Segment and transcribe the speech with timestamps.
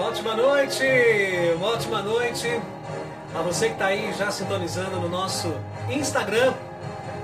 [0.00, 0.82] Uma ótima noite,
[1.56, 2.48] uma ótima noite
[3.34, 5.54] a você que está aí já sintonizando no nosso
[5.90, 6.54] Instagram.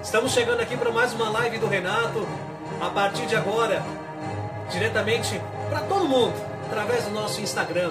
[0.02, 2.28] Estamos chegando aqui para mais uma live do Renato,
[2.78, 3.82] a partir de agora,
[4.70, 6.34] diretamente para todo mundo,
[6.66, 7.90] através do nosso Instagram,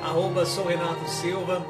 [0.00, 1.66] arroba sou Renato Silva.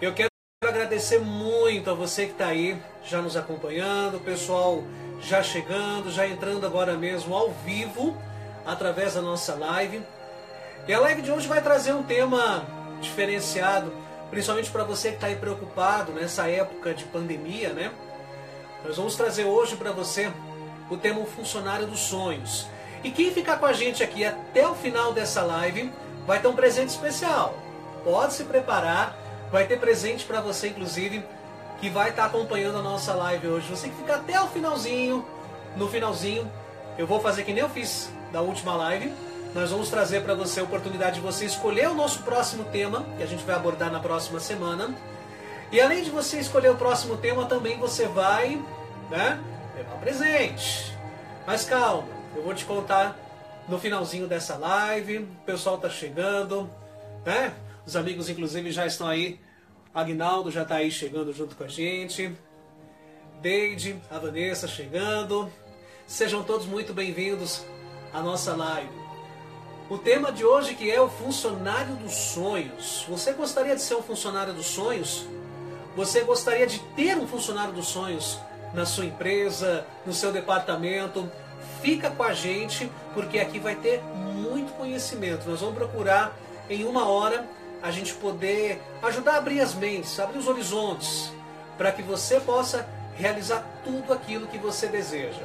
[0.00, 0.30] Eu quero
[0.64, 2.74] agradecer muito a você que está aí,
[3.04, 4.82] já nos acompanhando, o pessoal
[5.20, 8.16] já chegando, já entrando agora mesmo ao vivo,
[8.64, 10.02] através da nossa live.
[10.88, 12.64] E a live de hoje vai trazer um tema
[13.02, 13.92] diferenciado,
[14.30, 17.92] principalmente para você que está aí preocupado nessa época de pandemia, né?
[18.82, 20.32] Nós vamos trazer hoje para você
[20.88, 22.66] o tema Funcionário dos Sonhos.
[23.04, 25.92] E quem ficar com a gente aqui até o final dessa live
[26.26, 27.54] vai ter um presente especial.
[28.02, 29.14] Pode se preparar,
[29.52, 31.22] vai ter presente para você, inclusive,
[31.82, 33.68] que vai estar tá acompanhando a nossa live hoje.
[33.68, 35.22] Você que ficar até o finalzinho,
[35.76, 36.50] no finalzinho,
[36.96, 40.60] eu vou fazer que nem eu fiz da última live nós vamos trazer para você
[40.60, 44.00] a oportunidade de você escolher o nosso próximo tema, que a gente vai abordar na
[44.00, 44.94] próxima semana.
[45.72, 48.62] E além de você escolher o próximo tema, também você vai
[49.10, 49.42] né,
[49.76, 50.96] levar presente.
[51.46, 53.16] Mas calma, eu vou te contar
[53.68, 55.18] no finalzinho dessa live.
[55.18, 56.70] O pessoal está chegando,
[57.24, 57.54] né?
[57.86, 59.40] Os amigos, inclusive, já estão aí.
[59.94, 62.32] Agnaldo já está aí chegando junto com a gente.
[63.40, 65.50] Deide, a Vanessa chegando.
[66.06, 67.64] Sejam todos muito bem-vindos
[68.12, 68.97] à nossa live.
[69.90, 73.06] O tema de hoje que é o funcionário dos sonhos.
[73.08, 75.24] Você gostaria de ser um funcionário dos sonhos?
[75.96, 78.38] Você gostaria de ter um funcionário dos sonhos
[78.74, 81.32] na sua empresa, no seu departamento?
[81.80, 85.48] Fica com a gente, porque aqui vai ter muito conhecimento.
[85.48, 86.36] Nós vamos procurar
[86.68, 87.48] em uma hora
[87.82, 91.32] a gente poder ajudar a abrir as mentes, abrir os horizontes,
[91.78, 92.86] para que você possa
[93.16, 95.40] realizar tudo aquilo que você deseja.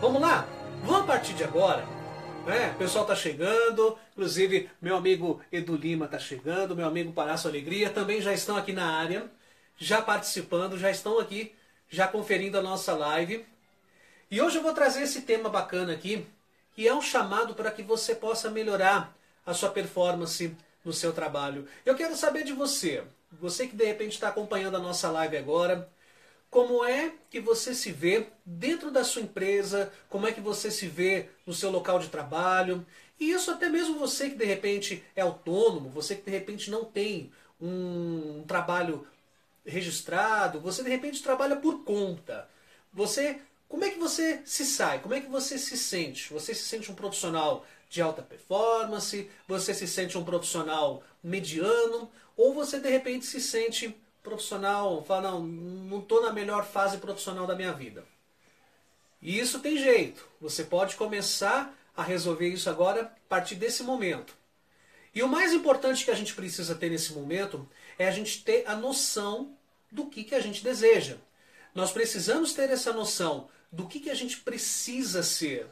[0.00, 0.46] Vamos lá?
[0.82, 1.84] Vamos a partir de agora
[2.44, 2.72] né?
[2.74, 7.90] O pessoal está chegando, inclusive meu amigo Edu Lima está chegando, meu amigo Palácio Alegria
[7.90, 9.30] também já estão aqui na área,
[9.76, 11.54] já participando, já estão aqui,
[11.88, 13.44] já conferindo a nossa live.
[14.30, 16.26] E hoje eu vou trazer esse tema bacana aqui,
[16.74, 21.66] que é um chamado para que você possa melhorar a sua performance no seu trabalho.
[21.84, 25.88] Eu quero saber de você, você que de repente está acompanhando a nossa live agora,
[26.52, 30.86] como é que você se vê dentro da sua empresa, como é que você se
[30.86, 32.86] vê no seu local de trabalho.
[33.18, 36.84] E isso até mesmo você que de repente é autônomo, você que de repente não
[36.84, 39.06] tem um trabalho
[39.64, 42.46] registrado, você de repente trabalha por conta.
[42.92, 44.98] Você, como é que você se sai?
[45.00, 46.30] Como é que você se sente?
[46.34, 49.30] Você se sente um profissional de alta performance?
[49.48, 52.12] Você se sente um profissional mediano?
[52.36, 57.46] Ou você de repente se sente profissional, fala, não, não estou na melhor fase profissional
[57.46, 58.04] da minha vida.
[59.20, 60.26] E isso tem jeito.
[60.40, 64.36] Você pode começar a resolver isso agora a partir desse momento.
[65.14, 67.68] E o mais importante que a gente precisa ter nesse momento
[67.98, 69.56] é a gente ter a noção
[69.90, 71.18] do que, que a gente deseja.
[71.74, 75.66] Nós precisamos ter essa noção do que, que a gente precisa ser,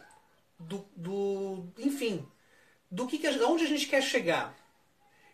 [0.59, 2.27] do, do enfim,
[2.91, 4.55] do que, que a, onde a gente quer chegar.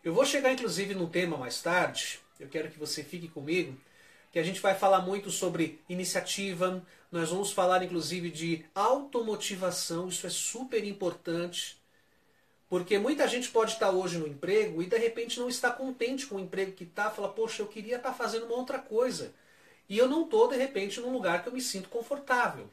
[0.03, 3.77] Eu vou chegar inclusive no tema mais tarde, eu quero que você fique comigo,
[4.31, 10.27] que a gente vai falar muito sobre iniciativa, nós vamos falar inclusive de automotivação, isso
[10.27, 11.77] é super importante,
[12.69, 16.35] porque muita gente pode estar hoje no emprego e de repente não está contente com
[16.35, 19.33] o emprego que está, fala, poxa, eu queria estar fazendo uma outra coisa.
[19.89, 22.69] E eu não estou, de repente, num lugar que eu me sinto confortável.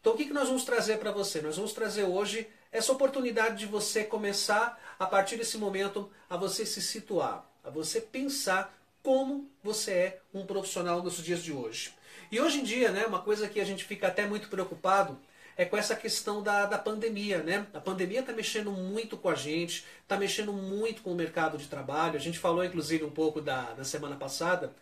[0.00, 1.42] Então o que, que nós vamos trazer para você?
[1.42, 6.64] Nós vamos trazer hoje essa oportunidade de você começar, a partir desse momento, a você
[6.64, 8.72] se situar a você pensar
[9.02, 11.92] como você é um profissional nos dias de hoje.
[12.30, 15.18] E hoje em dia, né, uma coisa que a gente fica até muito preocupado
[15.56, 17.42] é com essa questão da, da pandemia.
[17.42, 17.66] Né?
[17.74, 21.66] A pandemia está mexendo muito com a gente, está mexendo muito com o mercado de
[21.66, 22.16] trabalho.
[22.16, 24.72] A gente falou, inclusive, um pouco da, da semana passada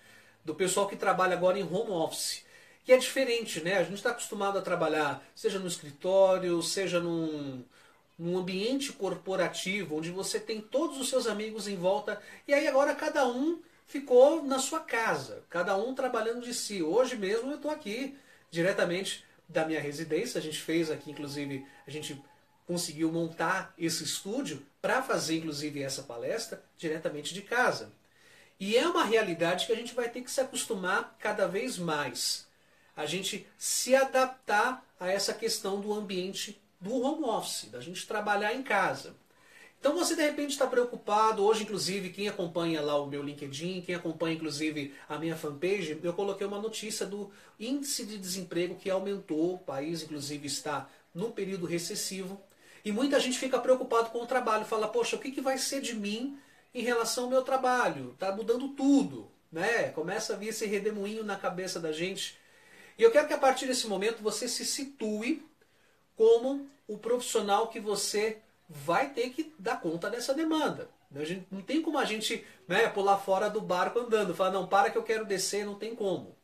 [0.45, 2.45] do pessoal que trabalha agora em home office.
[2.87, 3.79] E é diferente, né?
[3.79, 7.65] A gente está acostumado a trabalhar, seja no escritório, seja num,
[8.19, 12.95] num ambiente corporativo onde você tem todos os seus amigos em volta e aí agora
[12.95, 16.83] cada um ficou na sua casa, cada um trabalhando de si.
[16.83, 18.17] Hoje mesmo eu estou aqui
[18.51, 22.23] diretamente da minha residência, a gente fez aqui inclusive, a gente
[22.67, 27.93] conseguiu montar esse estúdio para fazer inclusive essa palestra diretamente de casa.
[28.59, 32.47] E é uma realidade que a gente vai ter que se acostumar cada vez mais.
[32.97, 38.55] A gente se adaptar a essa questão do ambiente do home office, da gente trabalhar
[38.55, 39.15] em casa.
[39.85, 43.95] Então você de repente está preocupado, hoje inclusive quem acompanha lá o meu LinkedIn, quem
[43.95, 47.31] acompanha inclusive a minha fanpage, eu coloquei uma notícia do
[47.61, 52.41] índice de desemprego que aumentou, o país inclusive está no período recessivo.
[52.83, 55.83] E muita gente fica preocupado com o trabalho, fala, poxa, o que, que vai ser
[55.83, 56.39] de mim
[56.75, 58.13] em relação ao meu trabalho?
[58.13, 59.91] Está mudando tudo, né?
[59.91, 62.39] Começa a vir esse redemoinho na cabeça da gente.
[62.99, 65.45] E eu quero que a partir desse momento você se situe
[66.17, 68.39] como o profissional que você
[68.69, 70.89] vai ter que dar conta dessa demanda.
[71.15, 74.67] A gente, não tem como a gente né, pular fora do barco andando, falar, não,
[74.67, 76.37] para que eu quero descer, não tem como.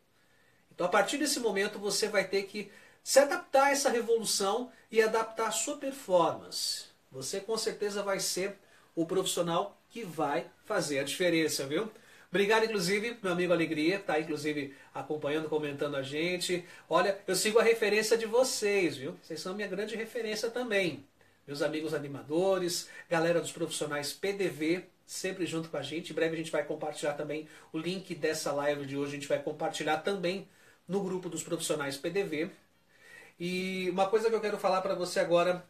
[0.73, 2.71] Então, a partir desse momento, você vai ter que
[3.03, 6.85] se adaptar a essa revolução e adaptar a sua performance.
[7.11, 8.57] Você com certeza vai ser
[8.95, 11.91] o profissional que vai fazer a diferença, viu?
[12.31, 16.65] Obrigado, inclusive, meu amigo Alegria, tá inclusive acompanhando, comentando a gente.
[16.89, 19.17] Olha, eu sigo a referência de vocês, viu?
[19.23, 21.05] Vocês são minha grande referência também
[21.51, 26.13] meus amigos animadores, galera dos profissionais PDV, sempre junto com a gente.
[26.13, 29.27] Em breve a gente vai compartilhar também o link dessa live de hoje, a gente
[29.27, 30.49] vai compartilhar também
[30.87, 32.51] no grupo dos profissionais PDV.
[33.39, 35.67] E uma coisa que eu quero falar para você agora,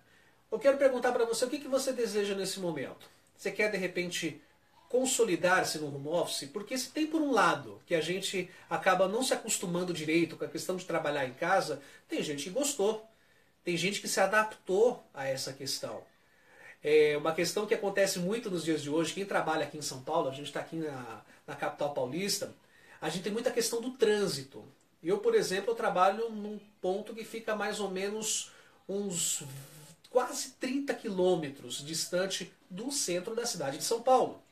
[0.53, 3.09] eu quero perguntar para você o que, que você deseja nesse momento.
[3.35, 4.39] Você quer de repente
[4.91, 6.51] consolidar-se no home office?
[6.53, 10.45] Porque se tem por um lado que a gente acaba não se acostumando direito com
[10.45, 13.09] a questão de trabalhar em casa, tem gente que gostou.
[13.65, 16.03] Tem gente que se adaptou a essa questão.
[16.83, 19.15] É uma questão que acontece muito nos dias de hoje.
[19.15, 22.53] Quem trabalha aqui em São Paulo, a gente está aqui na, na capital paulista,
[23.01, 24.65] a gente tem muita questão do trânsito.
[25.03, 28.51] Eu, por exemplo, eu trabalho num ponto que fica mais ou menos
[28.89, 29.45] uns
[30.11, 34.43] quase 30 quilômetros distante do centro da cidade de São Paulo.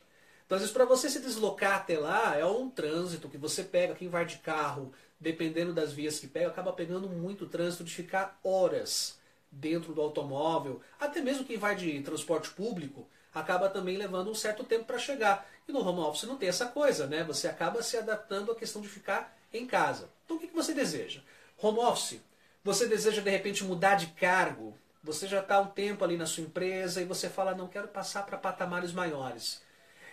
[0.48, 3.94] Então, às vezes, para você se deslocar até lá, é um trânsito que você pega,
[3.94, 8.40] quem vai de carro, dependendo das vias que pega, acaba pegando muito trânsito de ficar
[8.42, 9.18] horas
[9.52, 10.80] dentro do automóvel.
[10.98, 15.46] Até mesmo quem vai de transporte público acaba também levando um certo tempo para chegar.
[15.68, 17.22] E no home office não tem essa coisa, né?
[17.24, 20.08] Você acaba se adaptando à questão de ficar em casa.
[20.24, 21.20] Então o que você deseja?
[21.60, 22.22] Home office.
[22.64, 24.74] Você deseja de repente mudar de cargo?
[25.04, 28.24] Você já está um tempo ali na sua empresa e você fala, não quero passar
[28.24, 29.67] para patamares maiores.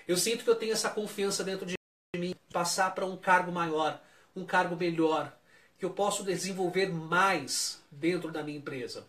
[0.08, 1.76] Eu sinto que eu tenho essa confiança dentro de
[2.18, 4.02] mim, passar para um cargo maior
[4.36, 5.36] um cargo melhor,
[5.80, 9.08] que eu posso desenvolver mais dentro da minha empresa.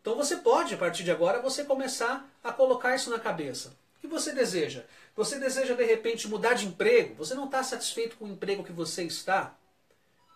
[0.00, 3.76] Então você pode, a partir de agora, você começar a colocar isso na cabeça.
[3.96, 4.84] O que você deseja?
[5.14, 7.14] Você deseja de repente mudar de emprego?
[7.16, 9.54] Você não está satisfeito com o emprego que você está?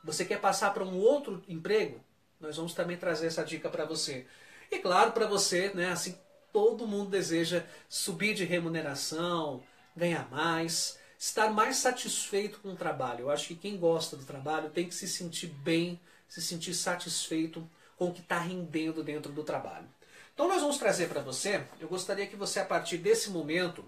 [0.02, 2.00] Você quer passar para um outro emprego?
[2.40, 4.26] Nós vamos também trazer essa dica para você.
[4.70, 6.18] E claro, para você, né, assim,
[6.52, 9.62] todo mundo deseja subir de remuneração,
[9.96, 13.24] ganhar mais estar mais satisfeito com o trabalho.
[13.24, 17.68] Eu acho que quem gosta do trabalho tem que se sentir bem, se sentir satisfeito
[17.98, 19.86] com o que está rendendo dentro do trabalho.
[20.32, 23.84] Então nós vamos trazer para você, eu gostaria que você a partir desse momento,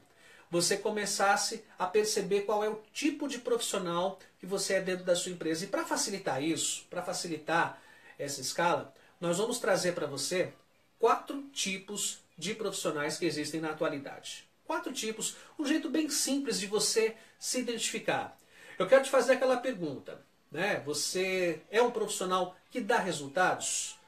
[0.50, 5.16] você começasse a perceber qual é o tipo de profissional que você é dentro da
[5.16, 5.64] sua empresa.
[5.64, 7.80] E para facilitar isso, para facilitar
[8.18, 10.52] essa escala, nós vamos trazer para você
[10.98, 16.66] quatro tipos de profissionais que existem na atualidade quatro tipos, um jeito bem simples de
[16.66, 18.38] você se identificar.
[18.78, 20.82] Eu quero te fazer aquela pergunta, né?
[20.86, 23.98] Você é um profissional que dá resultados?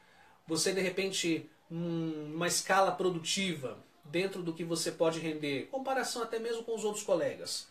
[0.46, 6.64] Você de repente numa escala produtiva dentro do que você pode render, comparação até mesmo
[6.64, 7.68] com os outros colegas.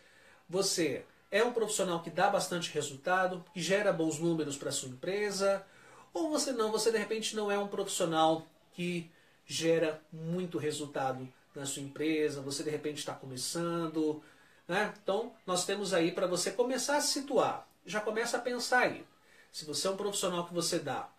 [0.47, 5.65] Você é um profissional que dá bastante resultado, que gera bons números para sua empresa,
[6.13, 9.09] ou você não, você de repente não é um profissional que
[9.47, 14.21] gera muito resultado na sua empresa, você de repente está começando.
[14.67, 14.93] Né?
[15.01, 17.67] Então, nós temos aí para você começar a se situar.
[17.85, 19.05] Já começa a pensar aí.
[19.51, 21.09] Se você é um profissional que você dá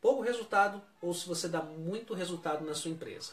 [0.00, 3.32] pouco resultado ou se você dá muito resultado na sua empresa.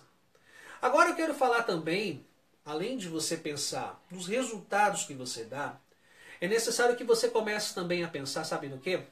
[0.82, 2.26] Agora eu quero falar também,
[2.64, 5.78] além de você pensar nos resultados que você dá,
[6.40, 9.04] é necessário que você comece também a pensar, sabe no quê?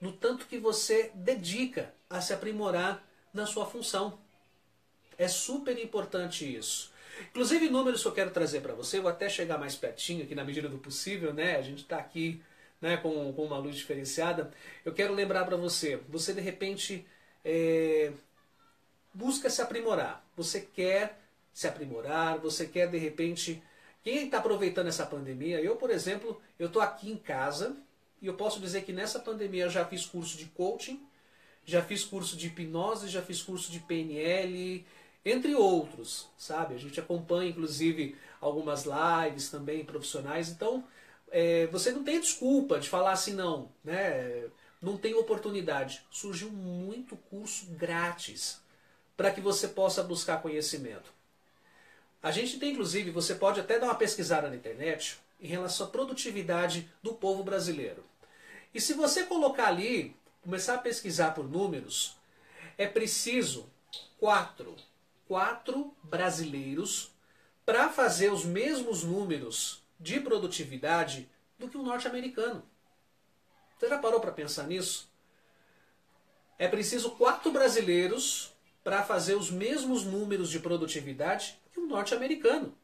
[0.00, 4.18] No tanto que você dedica a se aprimorar na sua função.
[5.22, 6.90] É super importante isso.
[7.30, 10.42] Inclusive, números que eu quero trazer para você, vou até chegar mais pertinho aqui na
[10.42, 11.56] medida do possível, né?
[11.56, 12.42] A gente está aqui
[12.80, 14.50] né, com, com uma luz diferenciada.
[14.84, 17.06] Eu quero lembrar para você, você de repente
[17.44, 18.10] é,
[19.14, 20.26] busca se aprimorar.
[20.36, 21.20] Você quer
[21.54, 23.62] se aprimorar, você quer de repente...
[24.02, 25.60] Quem está aproveitando essa pandemia?
[25.60, 27.76] Eu, por exemplo, eu estou aqui em casa
[28.20, 31.00] e eu posso dizer que nessa pandemia eu já fiz curso de coaching,
[31.64, 34.84] já fiz curso de hipnose, já fiz curso de PNL,
[35.24, 36.74] entre outros, sabe?
[36.74, 40.84] A gente acompanha, inclusive, algumas lives também profissionais, então
[41.30, 44.48] é, você não tem desculpa de falar assim, não, né?
[44.80, 46.04] Não tem oportunidade.
[46.10, 48.60] Surgiu muito curso grátis
[49.16, 51.12] para que você possa buscar conhecimento.
[52.22, 55.90] A gente tem, inclusive, você pode até dar uma pesquisada na internet em relação à
[55.90, 58.04] produtividade do povo brasileiro.
[58.74, 62.16] E se você colocar ali, começar a pesquisar por números,
[62.76, 63.68] é preciso
[64.18, 64.76] quatro
[65.32, 67.10] quatro brasileiros
[67.64, 71.26] para fazer os mesmos números de produtividade
[71.58, 72.62] do que um norte-americano.
[73.78, 75.10] Você já parou para pensar nisso?
[76.58, 78.52] É preciso quatro brasileiros
[78.84, 82.76] para fazer os mesmos números de produtividade que um norte-americano.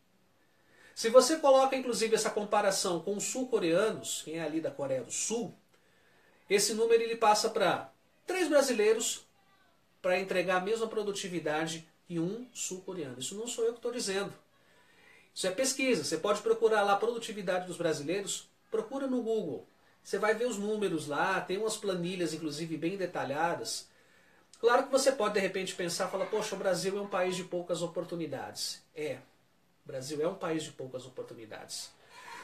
[0.95, 5.12] Se você coloca inclusive essa comparação com os sul-coreanos, quem é ali da Coreia do
[5.12, 5.55] Sul,
[6.49, 7.93] esse número ele passa para
[8.26, 9.26] três brasileiros
[10.00, 13.19] para entregar a mesma produtividade que um sul-coreano.
[13.19, 14.33] Isso não sou eu que estou dizendo.
[15.35, 16.03] Isso é pesquisa.
[16.03, 19.69] Você pode procurar lá a produtividade dos brasileiros, procura no Google.
[20.03, 23.88] Você vai ver os números lá, tem umas planilhas, inclusive, bem detalhadas.
[24.59, 27.45] Claro que você pode, de repente, pensar, falar, poxa, o Brasil é um país de
[27.45, 28.83] poucas oportunidades.
[28.97, 29.19] É,
[29.85, 31.91] o Brasil é um país de poucas oportunidades.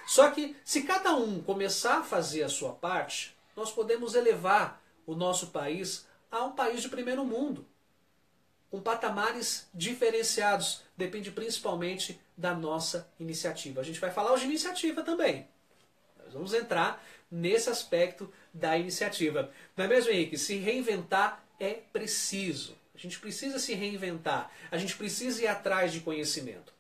[0.06, 5.14] Só que, se cada um começar a fazer a sua parte, nós podemos elevar o
[5.14, 7.66] nosso país a um país de primeiro mundo,
[8.71, 10.83] com patamares diferenciados.
[10.97, 13.80] Depende principalmente da nossa iniciativa.
[13.80, 15.49] A gente vai falar hoje de iniciativa também.
[16.25, 19.50] Nós vamos entrar nesse aspecto da iniciativa.
[19.76, 20.38] Não é mesmo, Henrique?
[20.38, 22.76] Se reinventar é preciso.
[22.94, 24.50] A gente precisa se reinventar.
[24.71, 26.73] A gente precisa ir atrás de conhecimento.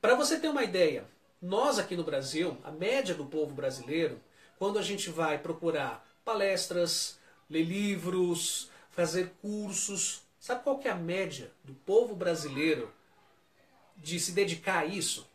[0.00, 1.04] Para você ter uma ideia,
[1.40, 4.20] nós aqui no Brasil, a média do povo brasileiro,
[4.58, 10.94] quando a gente vai procurar palestras, ler livros, fazer cursos, sabe qual que é a
[10.94, 12.92] média do povo brasileiro
[13.96, 15.26] de se dedicar a isso?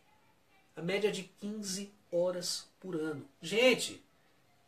[0.76, 3.28] A média é de 15 horas por ano.
[3.42, 4.00] Gente,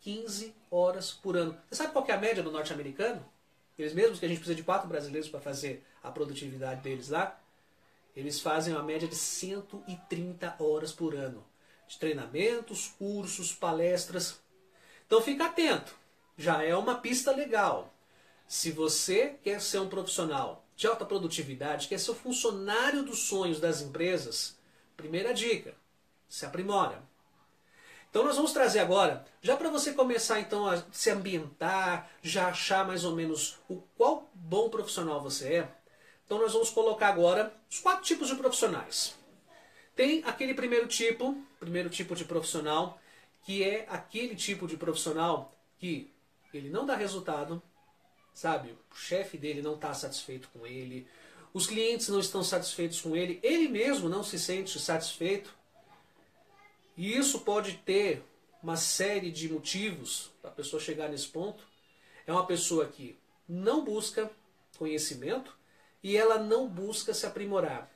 [0.01, 1.57] 15 horas por ano.
[1.71, 3.25] Você sabe qual é a média do norte-americano?
[3.79, 7.41] Eles mesmos que a gente precisa de quatro brasileiros para fazer a produtividade deles lá,
[8.17, 11.47] eles fazem uma média de 130 horas por ano.
[11.87, 14.41] De treinamentos, cursos, palestras.
[15.07, 15.95] Então fica atento.
[16.37, 17.95] Já é uma pista legal.
[18.53, 23.59] Se você quer ser um profissional de alta produtividade, quer ser o funcionário dos sonhos
[23.59, 24.59] das empresas,
[24.95, 25.75] primeira dica,
[26.29, 27.03] se aprimora.
[28.11, 32.87] Então nós vamos trazer agora, já para você começar então a se ambientar, já achar
[32.87, 35.75] mais ou menos o qual bom profissional você é.
[36.27, 39.15] Então nós vamos colocar agora os quatro tipos de profissionais.
[39.97, 43.01] Tem aquele primeiro tipo, primeiro tipo de profissional,
[43.45, 46.13] que é aquele tipo de profissional que
[46.53, 47.63] ele não dá resultado,
[48.35, 48.77] sabe?
[48.91, 51.07] O chefe dele não está satisfeito com ele,
[51.55, 55.55] os clientes não estão satisfeitos com ele, ele mesmo não se sente satisfeito.
[56.97, 58.23] E isso pode ter
[58.63, 61.67] uma série de motivos para a pessoa chegar nesse ponto.
[62.27, 64.31] É uma pessoa que não busca
[64.79, 65.57] conhecimento
[66.03, 67.91] e ela não busca se aprimorar.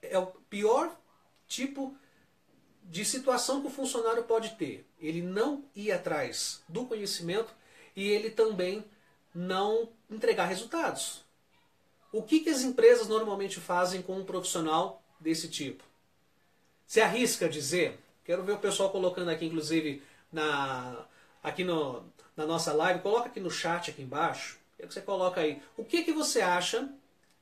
[0.00, 0.96] É o pior
[1.48, 1.96] tipo
[2.84, 4.86] de situação que o funcionário pode ter.
[5.00, 7.52] Ele não ir atrás do conhecimento
[7.96, 8.84] e ele também
[9.34, 11.24] não entregar resultados.
[12.12, 15.82] O que, que as empresas normalmente fazem com um profissional desse tipo?
[16.86, 21.06] Se arrisca dizer, quero ver o pessoal colocando aqui, inclusive, na,
[21.42, 22.04] aqui no,
[22.36, 25.84] na nossa live, coloca aqui no chat aqui embaixo, quero que você coloca aí, o
[25.84, 26.92] que, que você acha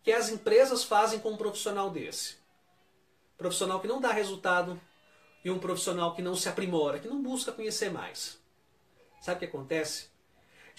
[0.05, 2.37] que as empresas fazem com um profissional desse?
[3.37, 4.81] Profissional que não dá resultado
[5.45, 8.39] e um profissional que não se aprimora, que não busca conhecer mais.
[9.21, 10.10] Sabe o que acontece?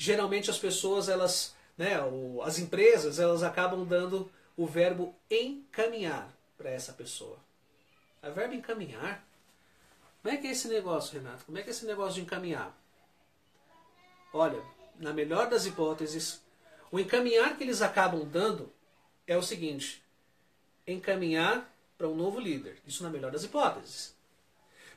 [0.02, 1.92] Geralmente as pessoas, elas, né,
[2.44, 7.38] as empresas, elas acabam dando o verbo encaminhar para essa pessoa.
[8.20, 9.24] A verbo encaminhar?
[10.20, 11.46] Como é que é esse negócio, Renato?
[11.46, 12.76] Como é que é esse negócio de encaminhar?
[14.34, 14.60] Olha,
[14.98, 16.42] na melhor das hipóteses,
[16.92, 18.74] o encaminhar que eles acabam dando
[19.28, 20.04] é o seguinte:
[20.88, 22.80] encaminhar para um novo líder.
[22.88, 24.16] Isso na melhor das hipóteses.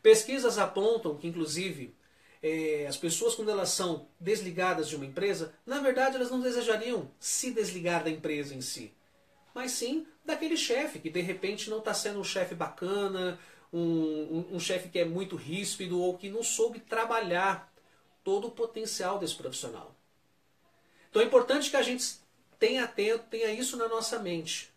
[0.03, 1.95] Pesquisas apontam que, inclusive,
[2.45, 7.11] é, as pessoas, quando elas são desligadas de uma empresa, na verdade elas não desejariam
[7.19, 8.93] se desligar da empresa em si,
[9.55, 13.41] mas sim daquele chefe que de repente não está sendo um chefe bacana,
[13.73, 17.73] um, um, um chefe que é muito ríspido ou que não soube trabalhar
[18.23, 19.97] todo o potencial desse profissional.
[21.09, 22.19] Então é importante que a gente
[22.59, 24.71] tenha atento, tenha isso na nossa mente.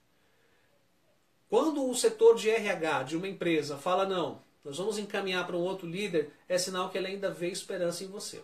[1.50, 5.62] Quando o setor de RH de uma empresa fala não, nós vamos encaminhar para um
[5.62, 8.44] outro líder, é sinal que ele ainda vê esperança em você.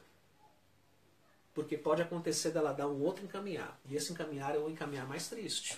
[1.53, 3.77] Porque pode acontecer dela dar um outro encaminhar.
[3.89, 5.77] E esse encaminhar é o encaminhar mais triste.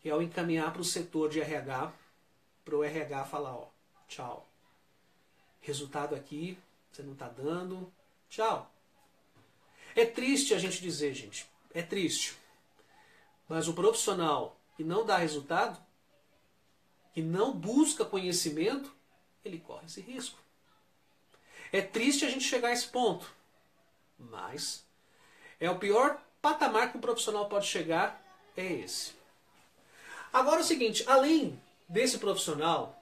[0.00, 1.92] Que é o encaminhar para o setor de RH,
[2.64, 3.68] para o RH falar, ó,
[4.08, 4.48] tchau.
[5.60, 6.58] Resultado aqui,
[6.90, 7.92] você não está dando,
[8.30, 8.72] tchau.
[9.94, 12.38] É triste a gente dizer, gente, é triste.
[13.46, 15.78] Mas o profissional que não dá resultado,
[17.12, 18.98] que não busca conhecimento,
[19.44, 20.38] ele corre esse risco.
[21.72, 23.32] É triste a gente chegar a esse ponto,
[24.18, 24.84] mas
[25.58, 28.20] é o pior patamar que um profissional pode chegar
[28.56, 29.12] é esse.
[30.32, 32.96] Agora é o seguinte, além desse profissional,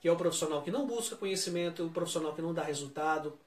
[0.00, 3.38] que é o profissional que não busca conhecimento, o profissional que não dá resultado,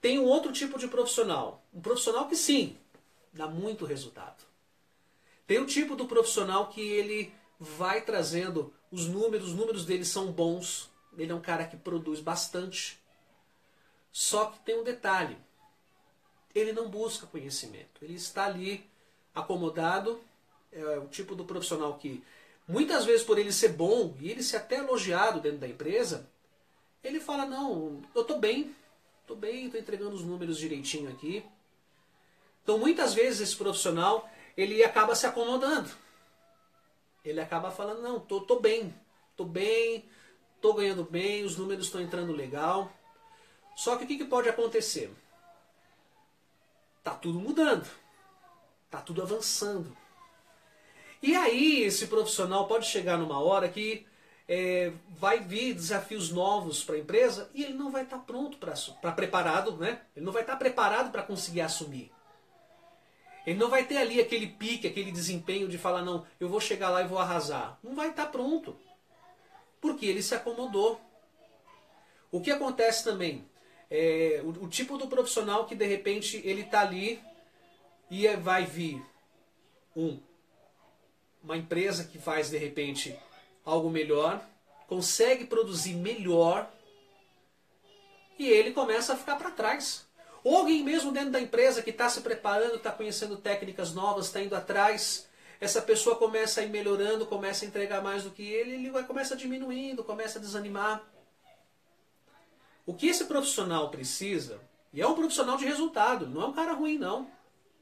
[0.00, 1.62] tem um outro tipo de profissional.
[1.72, 2.76] Um profissional que sim,
[3.32, 4.44] dá muito resultado.
[5.46, 10.32] Tem o tipo do profissional que ele vai trazendo os números, os números dele são
[10.32, 12.98] bons, ele é um cara que produz bastante.
[14.10, 15.36] Só que tem um detalhe:
[16.54, 18.88] ele não busca conhecimento, ele está ali
[19.34, 20.22] acomodado.
[20.70, 22.24] É o tipo do profissional que,
[22.66, 26.28] muitas vezes, por ele ser bom e ele ser até elogiado dentro da empresa,
[27.04, 28.74] ele fala: Não, eu estou bem,
[29.20, 31.44] estou bem, estou entregando os números direitinho aqui.
[32.62, 35.90] Então, muitas vezes, esse profissional ele acaba se acomodando.
[37.24, 38.94] Ele acaba falando: Não, tô bem,
[39.36, 40.04] tô bem,
[40.62, 42.90] tô ganhando bem, os números estão entrando legal.
[43.74, 45.12] Só que o que, que pode acontecer?
[47.02, 47.86] Tá tudo mudando,
[48.88, 49.94] tá tudo avançando.
[51.20, 54.06] E aí esse profissional pode chegar numa hora que
[54.48, 58.56] é, vai vir desafios novos para a empresa e ele não vai estar tá pronto
[58.58, 60.02] para preparado, né?
[60.14, 62.12] Ele não vai estar tá preparado para conseguir assumir.
[63.44, 66.90] Ele não vai ter ali aquele pique, aquele desempenho de falar, não, eu vou chegar
[66.90, 67.78] lá e vou arrasar.
[67.82, 68.76] Não vai estar tá pronto.
[69.82, 70.98] Porque ele se acomodou.
[72.30, 73.46] O que acontece também?
[73.90, 77.20] É, o, o, tipo do profissional que de repente ele está ali
[78.08, 79.04] e é, vai vir
[79.94, 80.18] um,
[81.42, 83.14] uma empresa que faz de repente
[83.62, 84.42] algo melhor,
[84.86, 86.72] consegue produzir melhor
[88.38, 90.06] e ele começa a ficar para trás.
[90.42, 94.40] Ou alguém mesmo dentro da empresa que está se preparando, está conhecendo técnicas novas, está
[94.40, 95.28] indo atrás.
[95.62, 99.36] Essa pessoa começa a ir melhorando, começa a entregar mais do que ele, ele começa
[99.36, 101.04] diminuindo, começa a desanimar.
[102.84, 104.60] O que esse profissional precisa,
[104.92, 107.30] e é um profissional de resultado, não é um cara ruim não,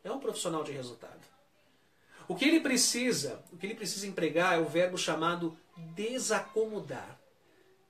[0.05, 1.27] é um profissional de resultado.
[2.29, 5.59] O que ele precisa, o que ele precisa empregar é o verbo chamado
[5.95, 7.19] desacomodar.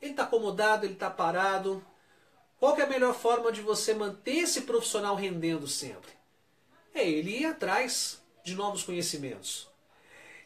[0.01, 1.85] Ele está acomodado, ele está parado,
[2.61, 6.13] qual é a melhor forma de você manter esse profissional rendendo sempre?
[6.95, 9.69] É ele ir atrás de novos conhecimentos.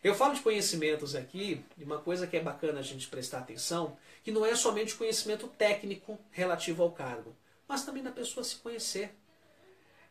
[0.05, 3.97] Eu falo de conhecimentos aqui, e uma coisa que é bacana a gente prestar atenção,
[4.23, 7.35] que não é somente conhecimento técnico relativo ao cargo,
[7.67, 9.15] mas também da pessoa se conhecer.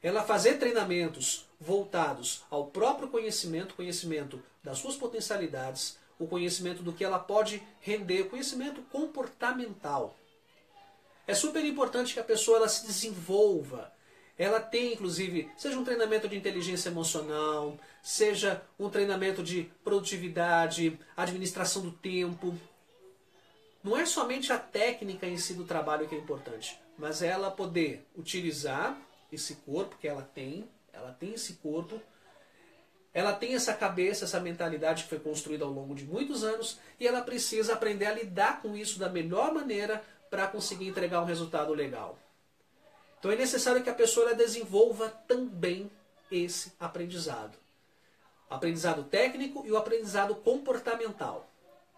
[0.02, 7.04] Ela fazer treinamentos voltados ao próprio conhecimento, conhecimento das suas potencialidades, o conhecimento do que
[7.04, 10.18] ela pode render, conhecimento comportamental.
[11.28, 13.93] É super importante que a pessoa ela se desenvolva.
[14.38, 21.84] Ela tem, inclusive, seja um treinamento de inteligência emocional, seja um treinamento de produtividade, administração
[21.84, 22.58] do tempo.
[23.84, 28.08] Não é somente a técnica em si do trabalho que é importante, mas ela poder
[28.17, 28.98] utilizar
[29.32, 32.02] esse corpo que ela tem, ela tem esse corpo,
[33.13, 37.08] ela tem essa cabeça, essa mentalidade que foi construída ao longo de muitos anos e
[37.08, 41.74] ela precisa aprender a lidar com isso da melhor maneira para conseguir entregar um resultado
[41.74, 42.17] legal.
[43.24, 45.90] Então é necessário que a pessoa desenvolva também
[46.30, 47.58] esse aprendizado.
[48.50, 51.50] O aprendizado técnico e o aprendizado comportamental.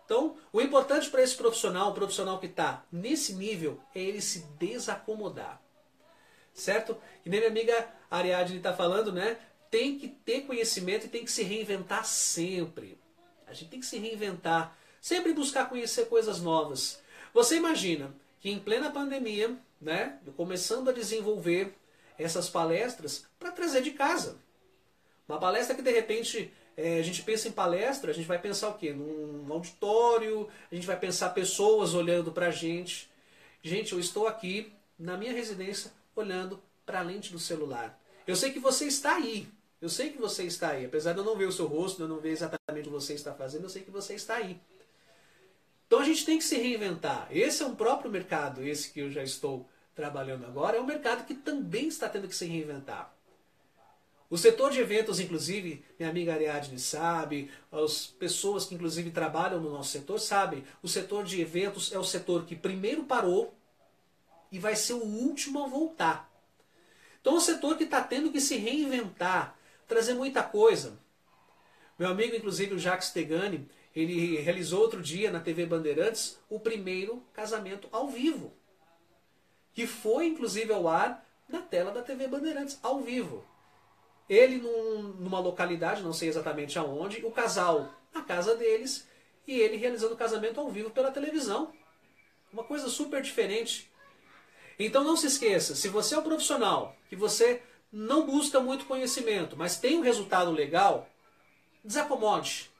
[0.05, 4.41] Então, o importante para esse profissional, o profissional que está nesse nível, é ele se
[4.59, 5.59] desacomodar.
[6.53, 6.95] Certo?
[7.25, 9.39] E nem minha amiga Ariadne está falando, né?
[9.71, 12.99] Tem que ter conhecimento e tem que se reinventar sempre.
[13.47, 14.77] A gente tem que se reinventar.
[15.01, 17.01] Sempre buscar conhecer coisas novas.
[17.33, 21.73] Você imagina, que em plena pandemia, né, começando a desenvolver
[22.17, 24.37] essas palestras para trazer de casa.
[25.27, 28.69] Uma palestra que de repente é, a gente pensa em palestra, a gente vai pensar
[28.69, 28.93] o quê?
[28.93, 33.09] Num auditório, a gente vai pensar pessoas olhando para a gente.
[33.61, 37.99] Gente, eu estou aqui na minha residência olhando para a lente do celular.
[38.27, 39.47] Eu sei que você está aí.
[39.81, 40.85] Eu sei que você está aí.
[40.85, 42.89] Apesar de eu não ver o seu rosto, de eu não ver exatamente o que
[42.89, 44.59] você está fazendo, eu sei que você está aí.
[45.87, 47.27] Então a gente tem que se reinventar.
[47.31, 51.25] Esse é um próprio mercado, esse que eu já estou trabalhando agora, é um mercado
[51.25, 53.13] que também está tendo que se reinventar.
[54.29, 59.71] O setor de eventos, inclusive, minha amiga Ariadne sabe, as pessoas que inclusive trabalham no
[59.71, 63.53] nosso setor sabem, o setor de eventos é o setor que primeiro parou
[64.51, 66.31] e vai ser o último a voltar.
[67.21, 69.55] Então é um setor que está tendo que se reinventar,
[69.87, 70.97] trazer muita coisa.
[71.97, 77.23] Meu amigo, inclusive, o Jacques Tegani, ele realizou outro dia na TV Bandeirantes o primeiro
[77.31, 78.53] casamento ao vivo.
[79.73, 83.45] Que foi inclusive ao ar na tela da TV Bandeirantes, ao vivo.
[84.27, 89.07] Ele num, numa localidade, não sei exatamente aonde, o casal na casa deles
[89.47, 91.71] e ele realizando o casamento ao vivo pela televisão.
[92.51, 93.89] Uma coisa super diferente.
[94.77, 99.55] Então não se esqueça, se você é um profissional, que você não busca muito conhecimento,
[99.55, 101.07] mas tem um resultado legal,
[101.83, 102.74] desacomode.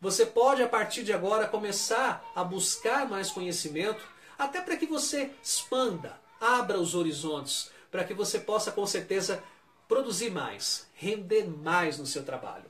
[0.00, 4.02] Você pode, a partir de agora, começar a buscar mais conhecimento,
[4.38, 9.44] até para que você expanda, abra os horizontes, para que você possa, com certeza,
[9.86, 12.64] produzir mais, render mais no seu trabalho.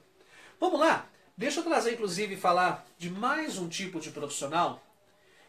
[0.59, 1.07] Vamos lá?
[1.37, 4.83] Deixa eu trazer, inclusive, falar de mais um tipo de profissional,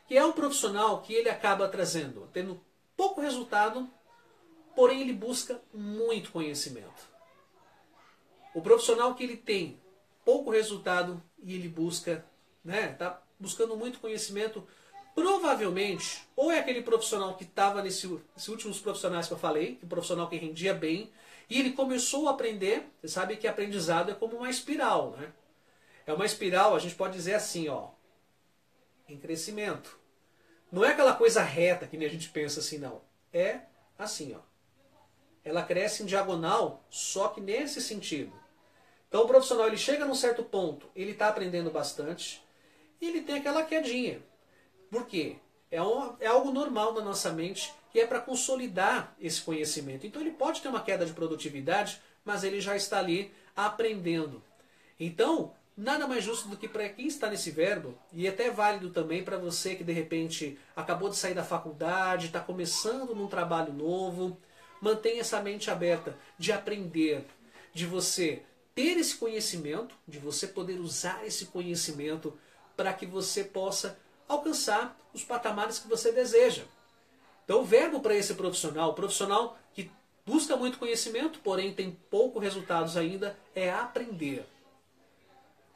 [0.07, 2.61] que é um profissional que ele acaba trazendo, tendo
[2.95, 3.89] pouco resultado,
[4.75, 7.09] porém ele busca muito conhecimento.
[8.53, 9.80] O profissional que ele tem
[10.25, 12.25] pouco resultado e ele busca,
[12.63, 14.65] né, tá buscando muito conhecimento,
[15.15, 20.29] provavelmente, ou é aquele profissional que estava nesses últimos profissionais que eu falei, o profissional
[20.29, 21.11] que rendia bem,
[21.49, 25.33] e ele começou a aprender, você sabe que aprendizado é como uma espiral, né?
[26.05, 27.89] É uma espiral, a gente pode dizer assim, ó,
[29.07, 29.99] em crescimento.
[30.71, 33.01] Não é aquela coisa reta que nem a gente pensa assim, não.
[33.33, 33.61] É
[33.99, 34.39] assim, ó.
[35.43, 38.31] Ela cresce em diagonal, só que nesse sentido.
[39.11, 42.41] Então o profissional ele chega num certo ponto, ele está aprendendo bastante,
[43.01, 44.21] e ele tem aquela quedinha.
[44.89, 45.35] Por quê?
[45.69, 50.07] É, um, é algo normal na nossa mente e é para consolidar esse conhecimento.
[50.07, 54.41] Então ele pode ter uma queda de produtividade, mas ele já está ali aprendendo.
[54.97, 59.25] Então, nada mais justo do que para quem está nesse verbo, e até válido também
[59.25, 64.37] para você que de repente acabou de sair da faculdade, está começando num trabalho novo,
[64.79, 67.25] mantenha essa mente aberta de aprender,
[67.73, 72.37] de você ter esse conhecimento, de você poder usar esse conhecimento
[72.75, 76.63] para que você possa alcançar os patamares que você deseja.
[77.43, 79.91] Então, o verbo para esse profissional, o profissional que
[80.25, 84.45] busca muito conhecimento, porém tem pouco resultados ainda, é aprender.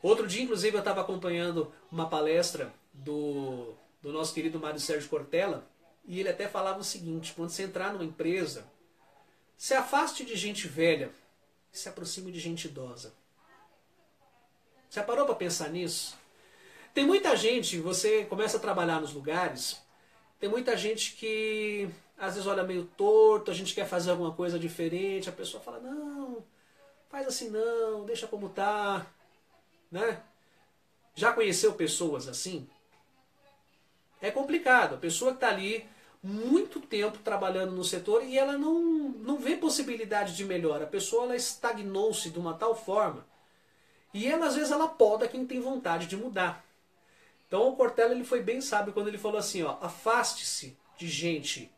[0.01, 5.67] Outro dia, inclusive, eu estava acompanhando uma palestra do, do nosso querido Mário Sérgio Cortella,
[6.07, 8.65] e ele até falava o seguinte: quando você entrar numa empresa,
[9.57, 11.11] se afaste de gente velha
[11.77, 13.13] se aproxime de gente idosa.
[14.89, 16.17] Você parou para pensar nisso?
[16.93, 19.81] Tem muita gente, você começa a trabalhar nos lugares,
[20.39, 24.57] tem muita gente que às vezes olha meio torto, a gente quer fazer alguma coisa
[24.57, 26.41] diferente, a pessoa fala, não,
[27.09, 29.05] faz assim não, deixa como tá,
[29.91, 30.21] né?
[31.13, 32.69] Já conheceu pessoas assim?
[34.21, 34.95] É complicado.
[34.95, 35.87] A pessoa que está ali
[36.25, 40.85] muito tempo trabalhando no setor e ela não, não vê possibilidade de melhora.
[40.85, 43.27] A pessoa ela estagnou-se de uma tal forma
[44.11, 46.65] e ela às vezes ela poda quem tem vontade de mudar.
[47.47, 51.71] Então o Cortella ele foi bem sábio quando ele falou assim, ó, afaste-se de gente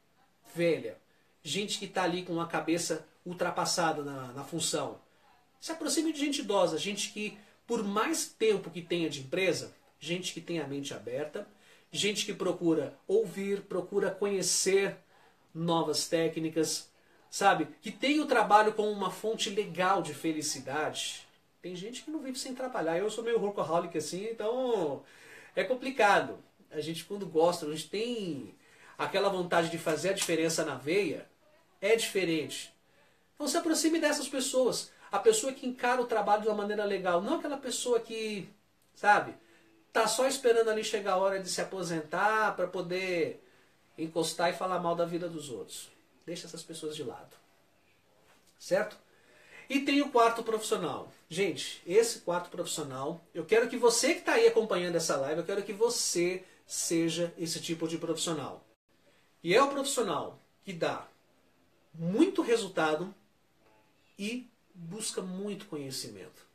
[0.55, 0.97] velha,
[1.43, 4.97] gente que está ali com a cabeça ultrapassada na, na função.
[5.60, 10.33] Se aproxime de gente idosa, gente que por mais tempo que tenha de empresa, gente
[10.33, 11.45] que tem a mente aberta,
[11.91, 14.95] gente que procura ouvir, procura conhecer
[15.54, 16.89] novas técnicas,
[17.30, 17.67] sabe?
[17.82, 21.28] Que tem o trabalho como uma fonte legal de felicidade.
[21.62, 22.97] Tem gente que não vive sem trabalhar.
[22.97, 25.04] Eu sou meio workaholic assim, então
[25.56, 26.38] é complicado.
[26.71, 28.56] A gente quando gosta, a gente tem
[28.97, 31.28] aquela vontade de fazer a diferença na veia,
[31.82, 32.73] é diferente.
[33.36, 34.91] Então se aproxime dessas pessoas.
[35.12, 38.50] A pessoa que encara o trabalho de uma maneira legal, não aquela pessoa que,
[38.93, 39.34] sabe,
[40.01, 43.43] tá só esperando ali chegar a hora de se aposentar para poder
[43.97, 45.89] encostar e falar mal da vida dos outros.
[46.25, 47.36] Deixa essas pessoas de lado.
[48.60, 48.95] Certo?
[49.67, 51.12] E tem o quarto profissional.
[51.27, 55.45] Gente, esse quarto profissional, eu quero que você que está aí acompanhando essa live, eu
[55.45, 58.63] quero que você seja esse tipo de profissional.
[59.43, 61.07] E é o profissional que dá
[61.93, 63.13] muito resultado
[64.17, 66.46] e busca muito conhecimento.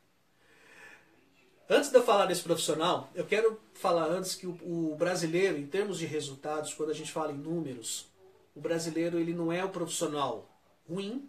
[1.73, 5.65] Antes de eu falar desse profissional, eu quero falar antes que o, o, brasileiro, em
[5.65, 8.07] termos de resultados, quando a gente fala em números,
[8.55, 10.47] o brasileiro ele não é o profissional
[10.87, 11.27] ruim,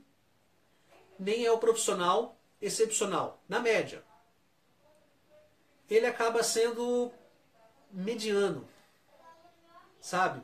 [1.19, 4.05] nem é o profissional excepcional, na média.
[5.89, 7.11] Ele acaba sendo
[7.91, 8.69] mediano,
[9.99, 10.43] sabe?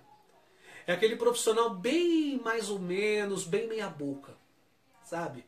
[0.86, 4.34] É aquele profissional bem mais ou menos, bem meia boca,
[5.04, 5.44] sabe?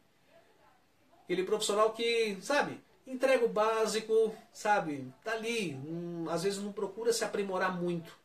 [1.25, 5.13] Aquele profissional que, sabe, entrega o básico, sabe?
[5.25, 8.17] Tá ali, um, às vezes não procura se aprimorar muito.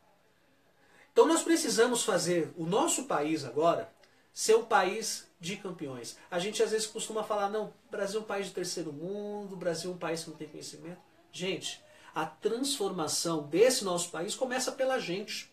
[1.12, 3.92] Então nós precisamos fazer o nosso país agora
[4.32, 6.16] ser um país de campeões.
[6.30, 9.90] A gente às vezes costuma falar, não, Brasil é um país de terceiro mundo, Brasil
[9.90, 11.00] é um país que não tem conhecimento.
[11.32, 11.82] Gente,
[12.14, 15.52] a transformação desse nosso país começa pela gente.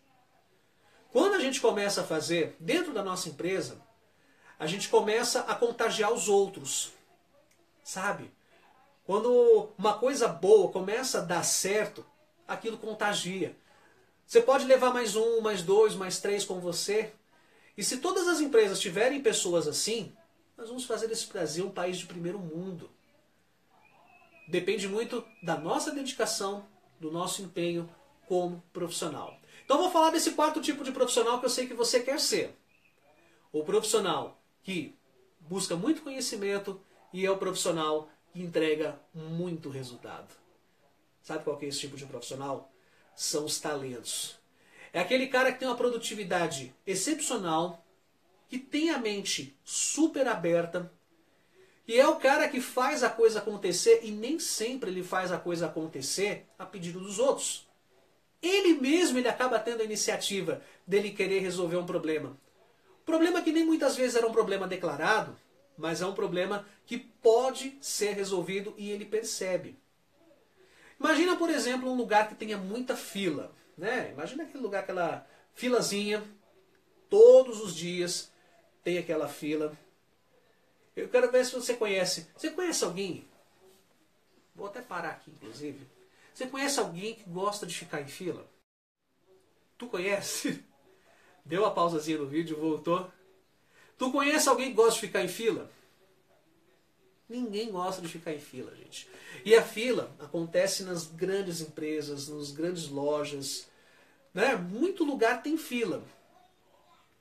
[1.12, 3.82] Quando a gente começa a fazer dentro da nossa empresa,
[4.60, 6.92] a gente começa a contagiar os outros.
[7.84, 8.32] Sabe?
[9.06, 12.04] Quando uma coisa boa começa a dar certo,
[12.48, 13.56] aquilo contagia.
[14.26, 17.14] Você pode levar mais um, mais dois, mais três com você.
[17.78, 20.12] E se todas as empresas tiverem pessoas assim,
[20.58, 22.90] nós vamos fazer desse Brasil um país de primeiro mundo.
[24.48, 26.66] depende muito da nossa dedicação,
[27.00, 27.90] do nosso empenho
[28.28, 29.38] como profissional.
[29.64, 32.56] Então vou falar desse quarto tipo de profissional que eu sei que você quer ser.
[33.52, 34.96] O profissional que
[35.40, 36.80] busca muito conhecimento
[37.14, 40.36] e é o profissional que entrega muito resultado.
[41.24, 42.70] Sabe qual é esse tipo de profissional?
[43.16, 44.38] São os talentos.
[44.92, 47.82] É aquele cara que tem uma produtividade excepcional,
[48.50, 50.92] que tem a mente super aberta,
[51.88, 55.38] e é o cara que faz a coisa acontecer e nem sempre ele faz a
[55.38, 57.66] coisa acontecer a pedido dos outros.
[58.42, 62.38] Ele mesmo ele acaba tendo a iniciativa dele querer resolver um problema.
[63.06, 65.38] Problema que nem muitas vezes era um problema declarado,
[65.78, 69.78] mas é um problema que pode ser resolvido e ele percebe.
[71.00, 73.52] Imagina, por exemplo, um lugar que tenha muita fila.
[73.78, 74.12] Né?
[74.12, 76.24] Imagina aquele lugar, aquela filazinha,
[77.10, 78.32] todos os dias
[78.84, 79.78] tem aquela fila.
[80.96, 82.28] Eu quero ver se você conhece.
[82.36, 83.28] Você conhece alguém?
[84.56, 85.86] Vou até parar aqui, inclusive.
[86.34, 88.46] Você conhece alguém que gosta de ficar em fila?
[89.78, 90.64] Tu conhece?
[91.44, 93.12] Deu a pausazinha no vídeo, voltou.
[93.98, 95.70] Tu conhece alguém que gosta de ficar em fila?
[97.28, 99.08] Ninguém gosta de ficar em fila, gente.
[99.44, 103.68] E a fila acontece nas grandes empresas, nas grandes lojas.
[104.34, 104.56] Né?
[104.56, 106.04] Muito lugar tem fila.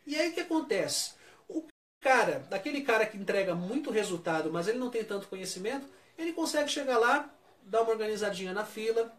[0.06, 1.12] E aí o que acontece?
[1.48, 1.64] O
[2.00, 5.86] cara, aquele cara que entrega muito resultado, mas ele não tem tanto conhecimento,
[6.18, 7.32] ele consegue chegar lá,
[7.62, 9.16] dar uma organizadinha na fila.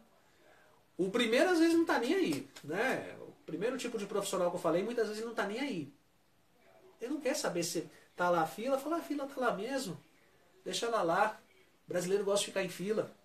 [0.97, 2.47] O primeiro às vezes não está nem aí.
[2.63, 3.15] Né?
[3.21, 5.93] O primeiro tipo de profissional que eu falei, muitas vezes não está nem aí.
[7.05, 9.95] Ele não quer saber se tá lá a fila, fala, a fila tá lá mesmo.
[10.63, 11.39] Deixa ela lá.
[11.85, 13.15] O brasileiro gosta de ficar em fila.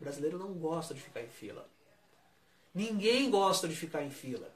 [0.00, 1.68] O brasileiro não gosta de ficar em fila.
[2.74, 4.52] Ninguém gosta de ficar em fila.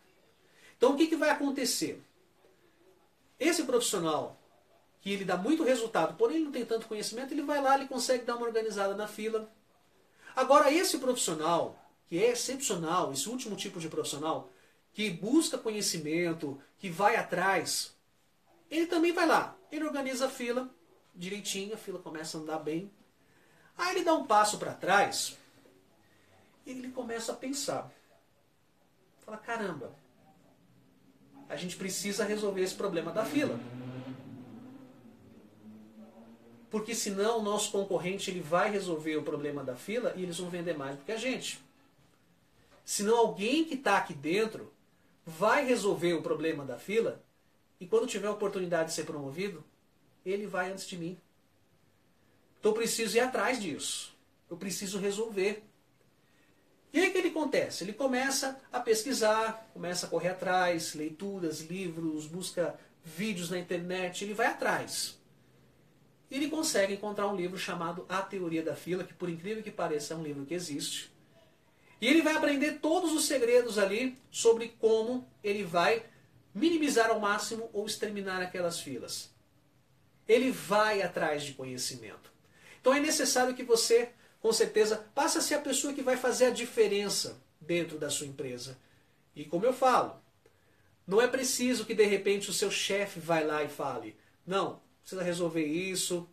[0.76, 2.02] Então o que, que vai acontecer?
[3.38, 4.36] Esse profissional
[5.00, 7.86] que ele dá muito resultado, porém ele não tem tanto conhecimento, ele vai lá, ele
[7.86, 9.48] consegue dar uma organizada na fila.
[10.34, 14.50] Agora esse profissional, que é excepcional, esse último tipo de profissional,
[14.92, 17.93] que busca conhecimento, que vai atrás,
[18.70, 20.68] ele também vai lá, ele organiza a fila
[21.14, 22.90] direitinho, a fila começa a andar bem.
[23.76, 25.36] Aí ele dá um passo para trás
[26.66, 27.90] e ele começa a pensar.
[29.24, 29.94] Fala, caramba,
[31.48, 33.58] a gente precisa resolver esse problema da fila.
[36.70, 40.50] Porque senão o nosso concorrente ele vai resolver o problema da fila e eles vão
[40.50, 41.62] vender mais do que a gente.
[42.84, 44.72] Senão alguém que está aqui dentro
[45.24, 47.23] vai resolver o problema da fila
[47.84, 49.62] e quando tiver a oportunidade de ser promovido,
[50.24, 51.18] ele vai antes de mim.
[52.58, 54.16] Então eu preciso ir atrás disso.
[54.48, 55.62] Eu preciso resolver.
[56.94, 57.84] E aí o que ele acontece?
[57.84, 64.32] Ele começa a pesquisar, começa a correr atrás, leituras, livros, busca vídeos na internet, ele
[64.32, 65.20] vai atrás.
[66.30, 69.70] E ele consegue encontrar um livro chamado A Teoria da Fila, que por incrível que
[69.70, 71.12] pareça é um livro que existe.
[72.00, 76.06] E ele vai aprender todos os segredos ali sobre como ele vai
[76.54, 79.34] minimizar ao máximo ou exterminar aquelas filas.
[80.26, 82.32] Ele vai atrás de conhecimento.
[82.80, 86.46] Então é necessário que você, com certeza, passe a ser a pessoa que vai fazer
[86.46, 88.78] a diferença dentro da sua empresa.
[89.34, 90.22] E como eu falo,
[91.06, 95.22] não é preciso que de repente o seu chefe vai lá e fale: "Não, precisa
[95.22, 96.28] resolver isso".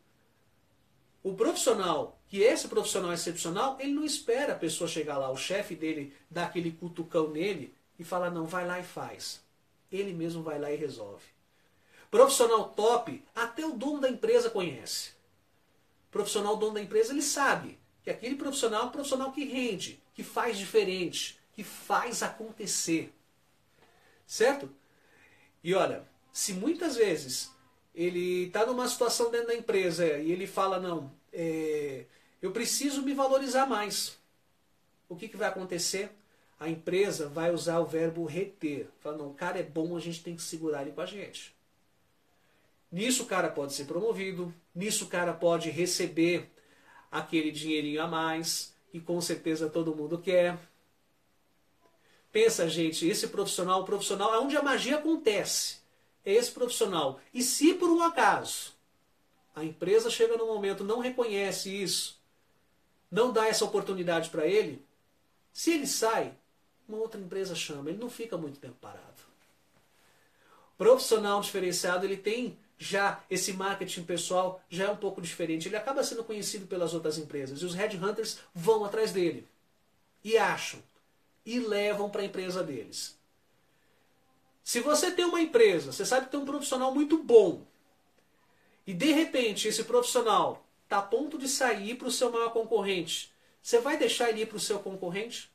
[1.24, 5.76] O profissional, que esse profissional excepcional, ele não espera a pessoa chegar lá, o chefe
[5.76, 9.42] dele dar aquele cutucão nele e falar: "Não, vai lá e faz"
[9.91, 11.25] ele mesmo vai lá e resolve.
[12.10, 15.12] Profissional top, até o dono da empresa conhece.
[16.10, 20.23] Profissional dono da empresa, ele sabe que aquele profissional é um profissional que rende, que
[20.23, 23.13] faz diferente, que faz acontecer.
[24.25, 24.69] Certo?
[25.63, 27.51] E olha, se muitas vezes
[27.93, 32.06] ele está numa situação dentro da empresa e ele fala, não, é,
[32.41, 34.17] eu preciso me valorizar mais.
[35.08, 36.10] O que, que vai acontecer?
[36.62, 38.88] A empresa vai usar o verbo reter.
[39.00, 41.56] Fala, não, o cara é bom, a gente tem que segurar ele com a gente.
[42.91, 46.52] Nisso o cara pode ser promovido, nisso o cara pode receber
[47.12, 50.60] aquele dinheirinho a mais, e com certeza todo mundo quer.
[52.32, 55.80] Pensa, gente, esse profissional, o profissional é onde a magia acontece.
[56.24, 57.19] É esse profissional.
[57.34, 58.74] E se por um acaso
[59.56, 62.21] a empresa chega no momento, não reconhece isso,
[63.10, 64.86] não dá essa oportunidade para ele,
[65.52, 66.36] se ele sai,
[66.91, 67.89] uma outra empresa chama.
[67.89, 69.21] Ele não fica muito tempo parado.
[70.77, 75.67] Profissional diferenciado, ele tem já esse marketing pessoal já é um pouco diferente.
[75.67, 77.62] Ele acaba sendo conhecido pelas outras empresas.
[77.62, 79.47] E os headhunters vão atrás dele.
[80.23, 80.82] E acham.
[81.45, 83.15] E levam para a empresa deles.
[84.63, 87.65] Se você tem uma empresa, você sabe que tem um profissional muito bom.
[88.86, 93.32] E de repente esse profissional está a ponto de sair para o seu maior concorrente
[93.62, 95.51] Você vai deixar ele ir para o seu concorrente?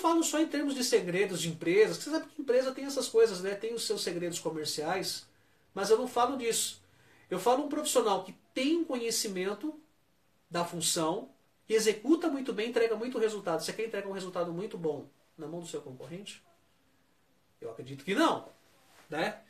[0.00, 3.42] Falo só em termos de segredos de empresas, você sabe que empresa tem essas coisas,
[3.42, 3.54] né?
[3.54, 5.26] Tem os seus segredos comerciais,
[5.74, 6.82] mas eu não falo disso.
[7.28, 9.78] Eu falo um profissional que tem conhecimento
[10.50, 11.28] da função,
[11.66, 13.62] que executa muito bem, entrega muito resultado.
[13.62, 16.42] Você quer entregar um resultado muito bom na mão do seu concorrente?
[17.60, 18.48] Eu acredito que não,
[19.10, 19.42] né?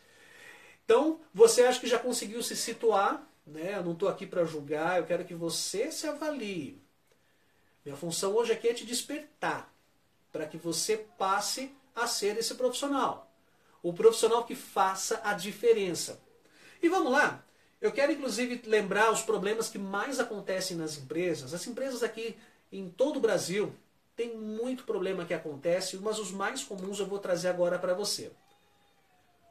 [0.84, 3.76] Então, você acha que já conseguiu se situar, né?
[3.76, 6.82] Eu não estou aqui para julgar, eu quero que você se avalie.
[7.84, 9.72] Minha função hoje aqui é te despertar
[10.32, 13.30] para que você passe a ser esse profissional.
[13.82, 16.20] O profissional que faça a diferença.
[16.82, 17.44] E vamos lá.
[17.80, 21.54] Eu quero inclusive lembrar os problemas que mais acontecem nas empresas.
[21.54, 22.36] As empresas aqui
[22.70, 23.74] em todo o Brasil
[24.14, 28.30] têm muito problema que acontece, mas os mais comuns eu vou trazer agora para você.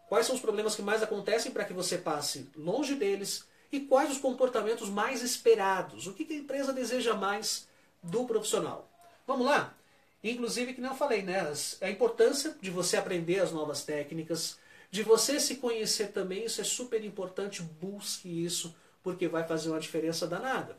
[0.08, 4.12] Quais são os problemas que mais acontecem para que você passe longe deles e quais
[4.12, 6.08] os comportamentos mais esperados?
[6.08, 7.68] O que a empresa deseja mais
[8.02, 8.90] do profissional?
[9.26, 9.76] Vamos lá?
[10.24, 11.40] Inclusive, que não falei, né?
[11.82, 14.60] A importância de você aprender as novas técnicas,
[14.92, 19.80] de você se conhecer também, isso é super importante, busque isso, porque vai fazer uma
[19.80, 20.78] diferença danada.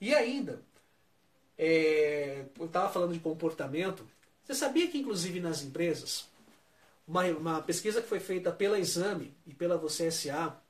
[0.00, 0.62] E ainda,
[1.58, 4.06] é, eu estava falando de comportamento,
[4.44, 6.28] você sabia que inclusive nas empresas,
[7.06, 10.60] uma, uma pesquisa que foi feita pela Exame e pela Você SA,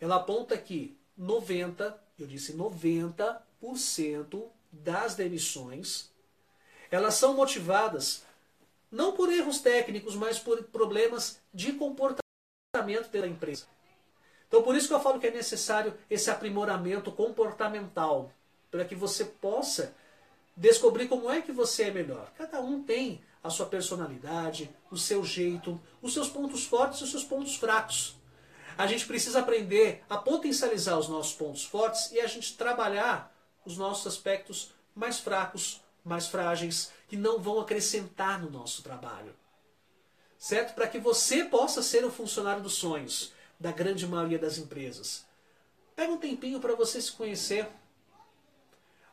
[0.00, 6.09] ela aponta que 90, eu disse 90% das demissões
[6.90, 8.24] elas são motivadas
[8.90, 13.66] não por erros técnicos, mas por problemas de comportamento da empresa.
[14.48, 18.32] Então por isso que eu falo que é necessário esse aprimoramento comportamental,
[18.70, 19.94] para que você possa
[20.56, 22.32] descobrir como é que você é melhor.
[22.36, 27.10] Cada um tem a sua personalidade, o seu jeito, os seus pontos fortes e os
[27.10, 28.16] seus pontos fracos.
[28.76, 33.76] A gente precisa aprender a potencializar os nossos pontos fortes e a gente trabalhar os
[33.76, 39.34] nossos aspectos mais fracos, mais frágeis, que não vão acrescentar no nosso trabalho.
[40.36, 40.74] Certo?
[40.74, 45.24] Para que você possa ser o funcionário dos sonhos da grande maioria das empresas.
[45.94, 47.68] Pega um tempinho para você se conhecer.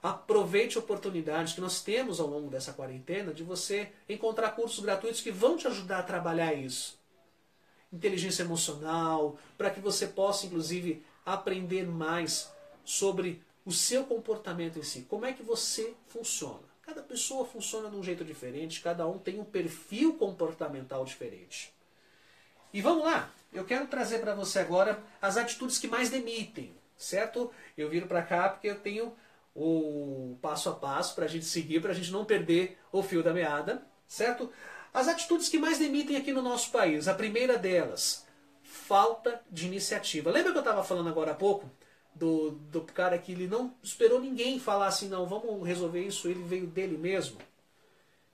[0.02, 5.22] Aproveite a oportunidade que nós temos ao longo dessa quarentena de você encontrar cursos gratuitos
[5.22, 6.98] que vão te ajudar a trabalhar isso.
[7.92, 12.52] Inteligência emocional, para que você possa, inclusive, aprender mais
[12.84, 15.02] sobre o seu comportamento em si.
[15.02, 16.67] Como é que você funciona?
[16.88, 21.74] Cada pessoa funciona de um jeito diferente, cada um tem um perfil comportamental diferente.
[22.74, 27.52] E vamos lá, eu quero trazer para você agora as atitudes que mais demitem, certo?
[27.78, 29.14] Eu viro para cá porque eu tenho
[29.54, 33.22] o passo a passo para a gente seguir, para a gente não perder o fio
[33.22, 34.50] da meada, certo?
[34.94, 38.26] As atitudes que mais demitem aqui no nosso país, a primeira delas,
[38.64, 40.32] falta de iniciativa.
[40.32, 41.70] Lembra que eu estava falando agora há pouco
[42.18, 46.44] do, do cara que ele não esperou ninguém falar assim, não, vamos resolver isso, ele
[46.44, 47.38] veio dele mesmo.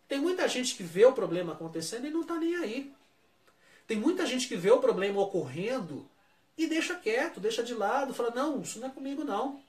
[0.08, 2.94] Tem muita gente que vê o problema acontecendo e não está nem aí.
[3.86, 6.08] Tem muita gente que vê o problema ocorrendo
[6.58, 9.62] e deixa quieto, deixa de lado, fala, não, isso não é comigo não.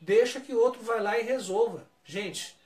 [0.00, 1.88] Deixa que outro vai lá e resolva.
[2.04, 2.56] Gente,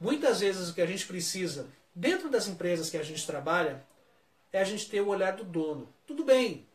[0.00, 3.84] muitas vezes o que a gente precisa, dentro das empresas que a gente trabalha,
[4.52, 5.92] é a gente ter o olhar do dono.
[6.06, 6.66] Tudo bem,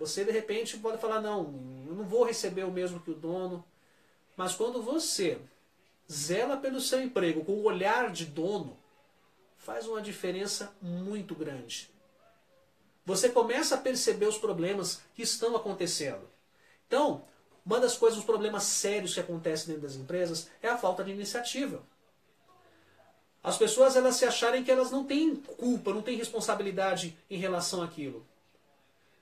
[0.00, 1.40] você de repente pode falar, não,
[1.86, 3.62] eu não vou receber o mesmo que o dono.
[4.34, 5.38] Mas quando você
[6.10, 8.78] zela pelo seu emprego com o olhar de dono,
[9.58, 11.90] faz uma diferença muito grande.
[13.04, 16.26] Você começa a perceber os problemas que estão acontecendo.
[16.86, 17.22] Então,
[17.64, 21.10] uma das coisas, os problemas sérios que acontecem dentro das empresas é a falta de
[21.10, 21.82] iniciativa.
[23.42, 27.82] As pessoas elas se acharem que elas não têm culpa, não têm responsabilidade em relação
[27.82, 28.26] àquilo.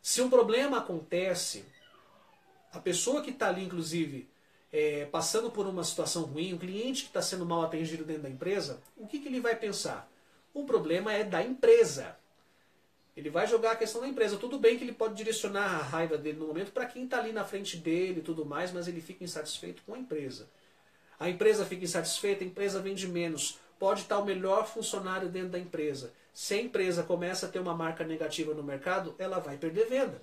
[0.08, 1.66] Se um problema acontece,
[2.72, 4.26] a pessoa que está ali, inclusive,
[4.72, 8.30] é, passando por uma situação ruim, o cliente que está sendo mal atendido dentro da
[8.30, 10.10] empresa, o que, que ele vai pensar?
[10.54, 12.16] O problema é da empresa.
[13.14, 14.38] Ele vai jogar a questão da empresa.
[14.38, 17.30] Tudo bem que ele pode direcionar a raiva dele no momento para quem está ali
[17.30, 20.48] na frente dele e tudo mais, mas ele fica insatisfeito com a empresa.
[21.20, 23.58] A empresa fica insatisfeita, a empresa vende menos.
[23.78, 26.14] Pode estar o melhor funcionário dentro da empresa.
[26.40, 30.22] Se a empresa começa a ter uma marca negativa no mercado, ela vai perder venda.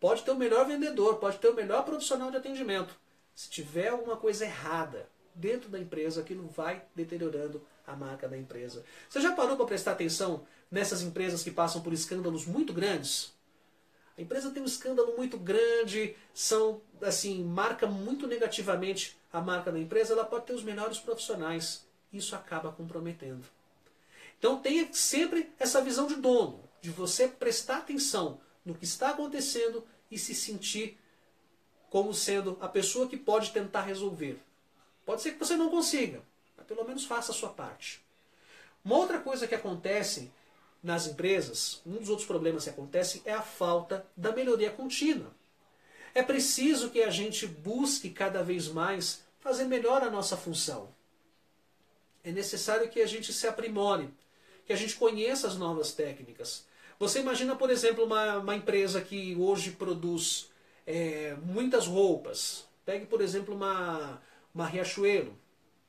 [0.00, 2.92] Pode ter o melhor vendedor, pode ter o melhor profissional de atendimento.
[3.32, 8.84] Se tiver alguma coisa errada dentro da empresa, aquilo vai deteriorando a marca da empresa.
[9.08, 13.32] Você já parou para prestar atenção nessas empresas que passam por escândalos muito grandes?
[14.18, 19.78] A empresa tem um escândalo muito grande, são assim, marca muito negativamente a marca da
[19.78, 21.86] empresa, ela pode ter os melhores profissionais.
[22.12, 23.46] Isso acaba comprometendo.
[24.42, 29.86] Então tenha sempre essa visão de dono, de você prestar atenção no que está acontecendo
[30.10, 30.98] e se sentir
[31.88, 34.40] como sendo a pessoa que pode tentar resolver.
[35.06, 36.24] Pode ser que você não consiga,
[36.56, 38.04] mas pelo menos faça a sua parte.
[38.84, 40.32] Uma outra coisa que acontece
[40.82, 45.32] nas empresas, um dos outros problemas que acontece é a falta da melhoria contínua.
[46.16, 50.92] É preciso que a gente busque cada vez mais fazer melhor a nossa função.
[52.24, 54.12] É necessário que a gente se aprimore,
[54.64, 56.66] que a gente conheça as novas técnicas.
[56.98, 60.50] Você imagina, por exemplo, uma, uma empresa que hoje produz
[60.86, 62.64] é, muitas roupas.
[62.84, 64.22] Pegue, por exemplo, uma,
[64.54, 65.36] uma Riachuelo.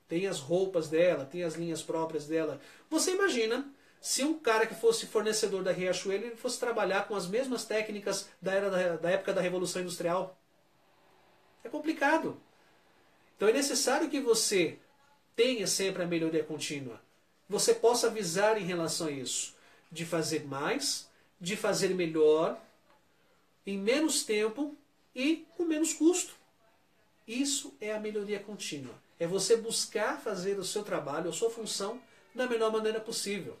[0.08, 2.60] Tem as roupas dela, tem as linhas próprias dela.
[2.90, 7.26] Você imagina se um cara que fosse fornecedor da Riachuelo ele fosse trabalhar com as
[7.26, 10.38] mesmas técnicas da, era da, da época da Revolução Industrial.
[11.62, 12.38] É complicado.
[13.36, 14.78] Então é necessário que você
[15.34, 17.00] tenha sempre a melhoria contínua.
[17.48, 19.54] Você possa avisar em relação a isso.
[19.90, 21.08] De fazer mais,
[21.40, 22.60] de fazer melhor,
[23.66, 24.76] em menos tempo
[25.14, 26.34] e com menos custo.
[27.26, 28.94] Isso é a melhoria contínua.
[29.18, 32.00] É você buscar fazer o seu trabalho, a sua função,
[32.34, 33.56] da melhor maneira possível.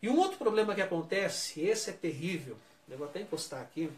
[0.00, 2.56] E um outro problema que acontece, esse é terrível,
[2.88, 3.90] eu vou até encostar aqui.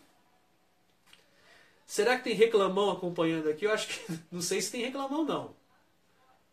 [1.87, 3.67] Será que tem reclamão acompanhando aqui?
[3.67, 4.19] Eu acho que.
[4.33, 5.55] Não sei se tem reclamão, não.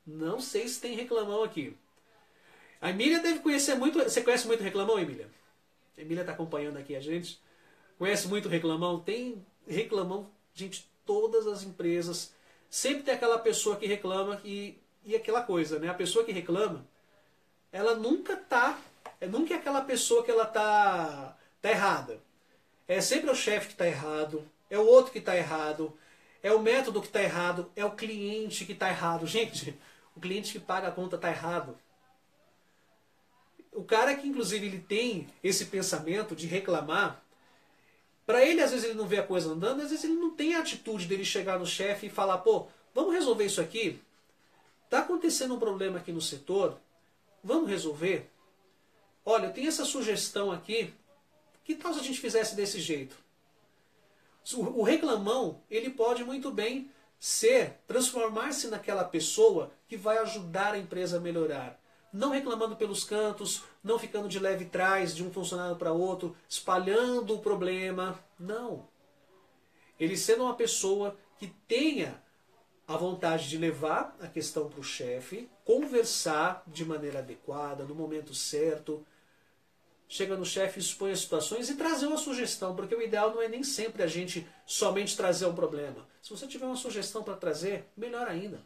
[0.06, 1.76] Não sei se tem reclamão aqui.
[2.82, 4.00] A Emília deve conhecer muito.
[4.00, 5.30] Você conhece muito reclamão, Emília?
[5.98, 7.40] A Emília está acompanhando aqui a gente.
[7.98, 9.00] Conhece muito reclamão?
[9.00, 12.34] Tem reclamão, gente, todas as empresas.
[12.70, 15.90] Sempre tem aquela pessoa que reclama e, e aquela coisa, né?
[15.90, 16.88] A pessoa que reclama,
[17.72, 18.80] ela nunca tá
[19.22, 22.22] é nunca é aquela pessoa que ela tá, tá errada.
[22.88, 25.98] É sempre o chefe que está errado, é o outro que está errado,
[26.42, 29.28] é o método que está errado, é o cliente que está errado.
[29.28, 29.78] Gente,
[30.16, 31.78] o cliente que paga a conta está errado.
[33.72, 37.24] O cara que inclusive ele tem esse pensamento de reclamar,
[38.26, 40.56] para ele às vezes ele não vê a coisa andando, às vezes ele não tem
[40.56, 44.02] a atitude dele chegar no chefe e falar, pô, vamos resolver isso aqui?
[44.86, 46.80] Está acontecendo um problema aqui no setor,
[47.44, 48.30] vamos resolver?
[49.26, 50.94] Olha, eu tenho essa sugestão aqui.
[51.64, 53.16] Que tal se a gente fizesse desse jeito?
[54.56, 56.90] O reclamão, ele pode muito bem
[57.20, 61.79] ser, transformar-se naquela pessoa que vai ajudar a empresa a melhorar.
[62.12, 67.36] Não reclamando pelos cantos, não ficando de leve trás de um funcionário para outro, espalhando
[67.36, 68.20] o problema.
[68.40, 68.88] Não.
[70.00, 72.22] Ele sendo uma pessoa que tenha
[72.88, 78.34] a vontade de levar a questão para o chefe, conversar de maneira adequada, no momento
[78.34, 79.06] certo,
[80.08, 83.48] chega no chefe, expõe as situações e trazer uma sugestão, porque o ideal não é
[83.48, 86.08] nem sempre a gente somente trazer um problema.
[86.20, 88.66] Se você tiver uma sugestão para trazer, melhor ainda.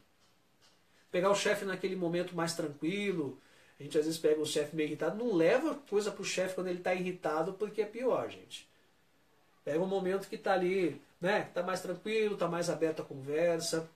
[1.14, 3.40] Pegar o chefe naquele momento mais tranquilo,
[3.80, 6.56] a gente às vezes pega o chefe meio irritado, não leva coisa para o chefe
[6.56, 8.68] quando ele está irritado, porque é pior, gente.
[9.64, 13.88] Pega um momento que está ali, né, está mais tranquilo, está mais aberto a conversa.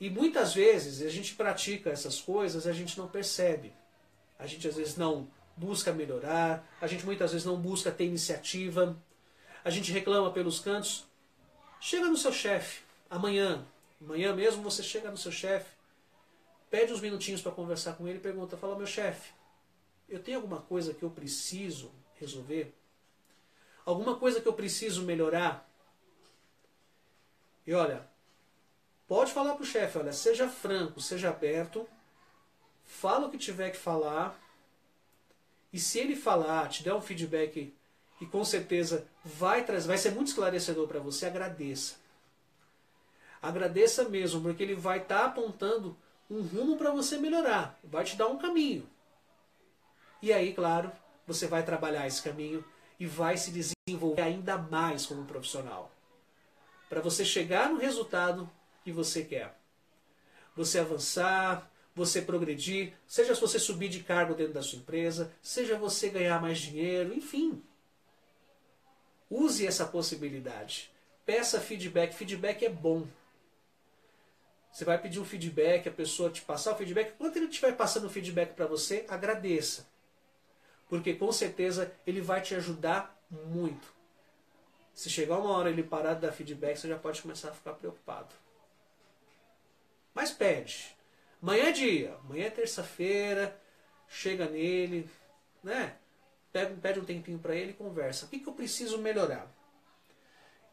[0.00, 3.72] E muitas vezes a gente pratica essas coisas, a gente não percebe.
[4.36, 9.00] A gente às vezes não busca melhorar, a gente muitas vezes não busca ter iniciativa,
[9.64, 11.06] a gente reclama pelos cantos.
[11.80, 13.64] Chega no seu chefe, amanhã,
[14.04, 15.74] amanhã mesmo você chega no seu chefe,
[16.70, 19.32] pede uns minutinhos para conversar com ele e pergunta, fala, meu chefe,
[20.08, 22.74] eu tenho alguma coisa que eu preciso resolver?
[23.84, 25.68] Alguma coisa que eu preciso melhorar?
[27.66, 28.06] E olha,
[29.08, 31.88] pode falar para o chefe, olha, seja franco, seja aberto,
[32.84, 34.38] fala o que tiver que falar,
[35.72, 37.74] e se ele falar, te der um feedback
[38.18, 42.03] que com certeza vai vai ser muito esclarecedor para você, agradeça.
[43.44, 45.96] Agradeça mesmo, porque ele vai estar tá apontando
[46.30, 48.88] um rumo para você melhorar, vai te dar um caminho.
[50.22, 50.90] E aí, claro,
[51.26, 52.64] você vai trabalhar esse caminho
[52.98, 55.92] e vai se desenvolver ainda mais como profissional.
[56.88, 58.50] Para você chegar no resultado
[58.82, 59.58] que você quer.
[60.56, 66.08] Você avançar, você progredir, seja você subir de cargo dentro da sua empresa, seja você
[66.08, 67.62] ganhar mais dinheiro, enfim.
[69.30, 70.90] Use essa possibilidade.
[71.26, 72.14] Peça feedback.
[72.14, 73.06] Feedback é bom.
[74.74, 77.12] Você vai pedir um feedback, a pessoa te passar o feedback.
[77.16, 79.86] Quando ele estiver passando o feedback para você, agradeça.
[80.88, 83.94] Porque com certeza ele vai te ajudar muito.
[84.92, 87.74] Se chegar uma hora ele parar de dar feedback, você já pode começar a ficar
[87.74, 88.34] preocupado.
[90.12, 90.96] Mas pede.
[91.40, 93.56] Amanhã é dia, amanhã é terça-feira,
[94.08, 95.08] chega nele,
[95.62, 95.94] né?
[96.52, 98.26] Pede, pede um tempinho para ele e conversa.
[98.26, 99.48] O que, que eu preciso melhorar?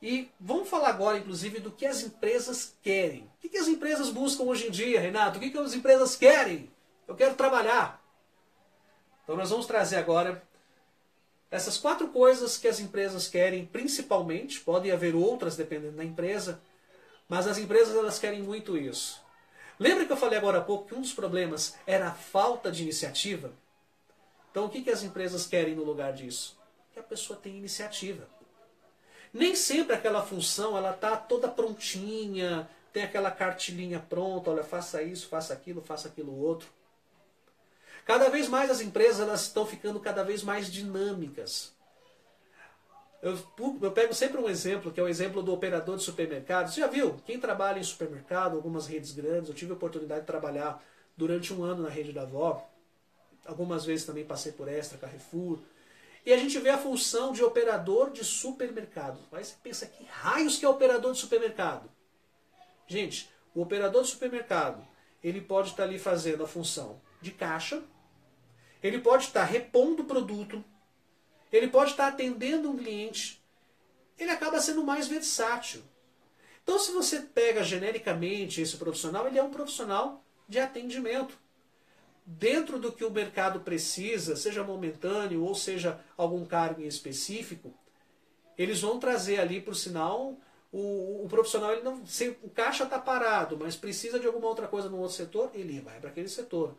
[0.02, 3.30] E vamos falar agora, inclusive, do que as empresas querem.
[3.43, 5.38] O que, as empresas buscam hoje em dia, Renato?
[5.38, 6.72] O que, as empresas querem?
[7.08, 8.02] Eu quero trabalhar.
[9.24, 10.43] Então nós vamos trazer agora
[11.52, 16.62] Essas quatro coisas que as empresas querem principalmente, podem haver outras dependendo da empresa,
[17.28, 19.22] mas as empresas elas querem muito isso.
[19.78, 22.84] Lembra que eu falei agora há pouco que um dos problemas era a falta de
[22.84, 23.52] iniciativa?
[24.49, 26.58] Então o que as empresas querem no lugar disso?
[26.93, 28.28] Que a pessoa tenha iniciativa.
[29.34, 35.28] Nem sempre aquela função ela está toda prontinha, tem aquela cartilinha pronta, olha, faça isso,
[35.28, 36.68] faça aquilo, faça aquilo outro.
[38.06, 41.74] Cada vez mais as empresas elas estão ficando cada vez mais dinâmicas.
[43.22, 43.38] Eu,
[43.82, 46.70] eu, pego sempre um exemplo, que é o exemplo do operador de supermercado.
[46.70, 47.22] Você já viu?
[47.24, 50.84] Quem trabalha em supermercado, algumas redes grandes, eu tive a oportunidade de trabalhar
[51.16, 52.68] durante um ano na rede da avó.
[53.46, 55.60] Algumas vezes também passei por Extra, Carrefour.
[56.26, 59.19] E a gente vê a função de operador de supermercado.
[59.32, 61.89] Aí você pensa, que raios que é operador de supermercado?
[62.88, 64.86] Gente, o operador de supermercado,
[65.24, 67.84] ele pode estar ali fazendo a função de caixa,
[68.84, 70.63] ele pode estar repondo o produto,
[71.51, 73.43] ele pode estar atendendo um cliente,
[74.17, 75.84] ele acaba sendo mais versátil.
[76.63, 81.38] Então, se você pega genericamente esse profissional, ele é um profissional de atendimento.
[82.34, 87.74] Dentro do que o mercado precisa, seja momentâneo ou seja algum cargo em específico,
[88.58, 90.38] eles vão trazer ali, por sinal,
[90.72, 94.66] o, o profissional, ele não, se o caixa está parado, mas precisa de alguma outra
[94.66, 96.74] coisa no outro setor, ele vai para aquele setor.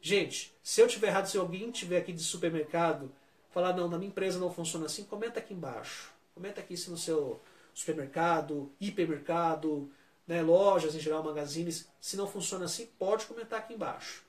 [0.00, 3.12] Gente, se eu tiver errado, se alguém tiver aqui de supermercado,
[3.50, 6.12] falar, não, na minha empresa não funciona assim, comenta aqui embaixo.
[6.34, 7.40] Comenta aqui se no seu
[7.72, 9.92] supermercado, hipermercado,
[10.26, 14.27] né, lojas em geral, magazines, se não funciona assim, pode comentar aqui embaixo.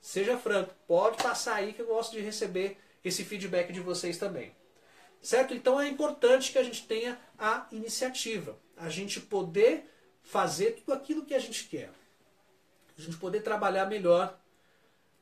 [0.00, 4.54] Seja franco, pode passar aí que eu gosto de receber esse feedback de vocês também.
[5.20, 5.52] Certo?
[5.52, 9.84] Então é importante que a gente tenha a iniciativa, a gente poder
[10.22, 11.90] fazer tudo aquilo que a gente quer.
[12.96, 14.38] A gente poder trabalhar melhor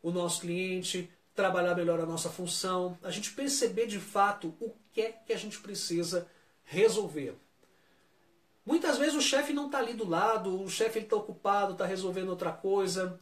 [0.03, 5.01] o nosso cliente, trabalhar melhor a nossa função, a gente perceber de fato o que
[5.01, 6.29] é que a gente precisa
[6.65, 7.35] resolver.
[8.65, 12.29] Muitas vezes o chefe não está ali do lado, o chefe está ocupado, está resolvendo
[12.29, 13.19] outra coisa.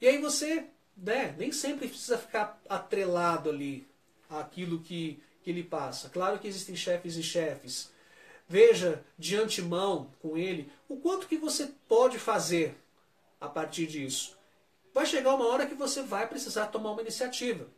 [0.00, 0.66] E aí você
[0.98, 3.86] né, nem sempre precisa ficar atrelado ali
[4.28, 6.08] àquilo que, que ele passa.
[6.08, 7.90] Claro que existem chefes e chefes.
[8.48, 12.76] Veja de antemão com ele o quanto que você pode fazer
[13.40, 14.38] a partir disso
[14.98, 17.68] vai chegar uma hora que você vai precisar tomar uma iniciativa.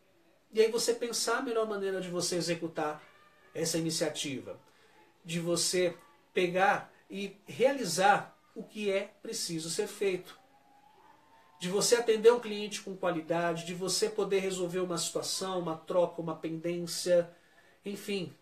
[0.55, 3.03] E aí você pensar a melhor maneira de você executar
[3.55, 4.59] essa iniciativa.
[5.23, 5.95] De você
[6.33, 10.40] pegar e realizar o que é preciso ser feito.
[11.61, 16.21] De você atender um cliente com qualidade, de você poder resolver uma situação, uma troca,
[16.21, 17.31] uma pendência,
[17.85, 18.35] enfim.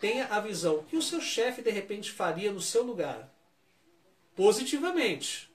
[0.00, 3.30] Tenha a visão que o seu chefe de repente faria no seu lugar.
[4.34, 5.50] Positivamente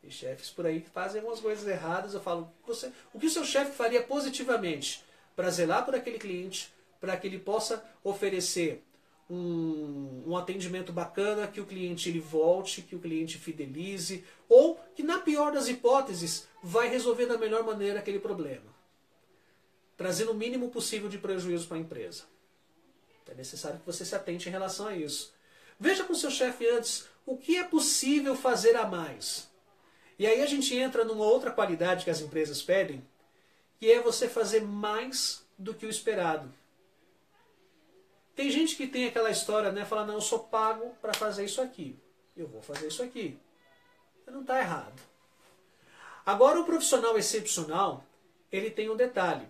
[0.00, 2.14] tem chefes por aí que fazem algumas coisas erradas.
[2.14, 5.04] Eu falo, você, o que o seu chefe faria positivamente
[5.36, 8.82] para zelar por aquele cliente, para que ele possa oferecer
[9.30, 15.02] um, um, atendimento bacana, que o cliente ele volte, que o cliente fidelize, ou que
[15.02, 18.74] na pior das hipóteses vai resolver da melhor maneira aquele problema,
[19.96, 22.24] trazendo o mínimo possível de prejuízo para a empresa.
[23.30, 25.32] É necessário que você se atente em relação a isso.
[25.78, 29.48] Veja com seu chefe antes o que é possível fazer a mais.
[30.18, 33.06] E aí a gente entra numa outra qualidade que as empresas pedem,
[33.78, 36.52] que é você fazer mais do que o esperado.
[38.40, 39.84] Tem gente que tem aquela história, né?
[39.84, 41.94] Fala, não, eu sou pago para fazer isso aqui.
[42.34, 43.38] Eu vou fazer isso aqui.
[44.26, 44.98] Não está errado.
[46.24, 48.02] Agora, o profissional excepcional,
[48.50, 49.46] ele tem um detalhe.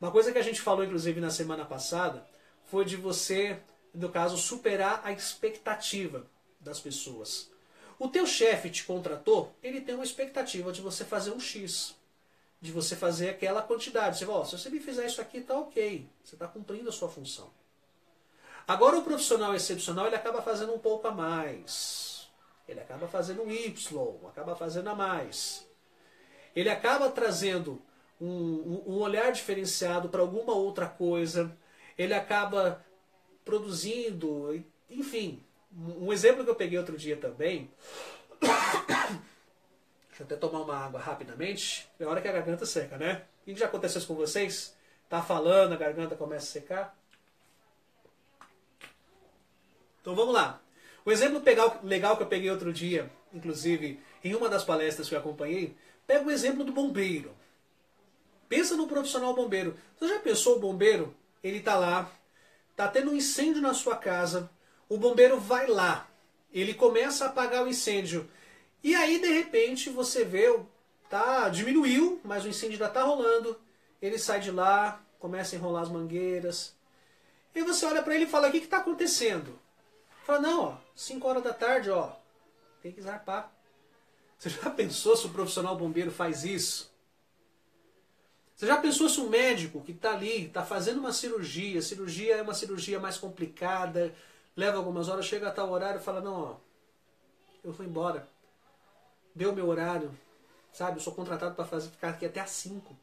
[0.00, 2.24] Uma coisa que a gente falou, inclusive, na semana passada,
[2.66, 3.58] foi de você,
[3.92, 6.24] no caso, superar a expectativa
[6.60, 7.50] das pessoas.
[7.98, 11.96] O teu chefe te contratou, ele tem uma expectativa de você fazer um X.
[12.60, 14.16] De você fazer aquela quantidade.
[14.16, 16.08] Você fala, oh, se você me fizer isso aqui, tá ok.
[16.22, 17.50] Você está cumprindo a sua função.
[18.66, 22.28] Agora o profissional excepcional, ele acaba fazendo um pouco a mais.
[22.68, 25.66] Ele acaba fazendo um Y, acaba fazendo a mais.
[26.54, 27.80] Ele acaba trazendo
[28.20, 31.56] um, um olhar diferenciado para alguma outra coisa.
[31.96, 32.84] Ele acaba
[33.44, 35.42] produzindo, enfim,
[35.72, 37.70] um exemplo que eu peguei outro dia também.
[40.08, 41.88] Deixa eu até tomar uma água rapidamente.
[42.00, 43.22] É hora que a garganta seca, né?
[43.42, 44.74] O que já aconteceu com vocês?
[45.08, 46.98] Tá falando, a garganta começa a secar?
[50.06, 50.62] Então vamos lá.
[51.04, 51.42] O exemplo
[51.82, 55.76] legal que eu peguei outro dia, inclusive em uma das palestras que eu acompanhei,
[56.06, 57.34] pega o exemplo do bombeiro.
[58.48, 59.76] Pensa no profissional bombeiro.
[59.98, 61.12] Você já pensou o bombeiro?
[61.42, 62.08] Ele está lá,
[62.70, 64.48] está tendo um incêndio na sua casa,
[64.88, 66.08] o bombeiro vai lá,
[66.52, 68.30] ele começa a apagar o incêndio.
[68.84, 70.56] E aí, de repente, você vê,
[71.10, 73.58] tá, diminuiu, mas o incêndio ainda está rolando.
[74.00, 76.76] Ele sai de lá, começa a enrolar as mangueiras.
[77.52, 79.65] E você olha para ele e fala: O que está acontecendo?
[80.26, 82.10] Fala: Não, ó, 5 horas da tarde, ó,
[82.82, 83.52] tem que zarpar.
[84.36, 86.92] Você já pensou se o profissional bombeiro faz isso?
[88.56, 92.42] Você já pensou se um médico que está ali, está fazendo uma cirurgia, cirurgia é
[92.42, 94.12] uma cirurgia mais complicada,
[94.56, 96.56] leva algumas horas, chega a tal horário e fala, não, ó,
[97.62, 98.26] eu vou embora.
[99.32, 100.10] Deu meu horário,
[100.72, 100.96] sabe?
[100.96, 102.96] Eu sou contratado para fazer ficar aqui até às 5.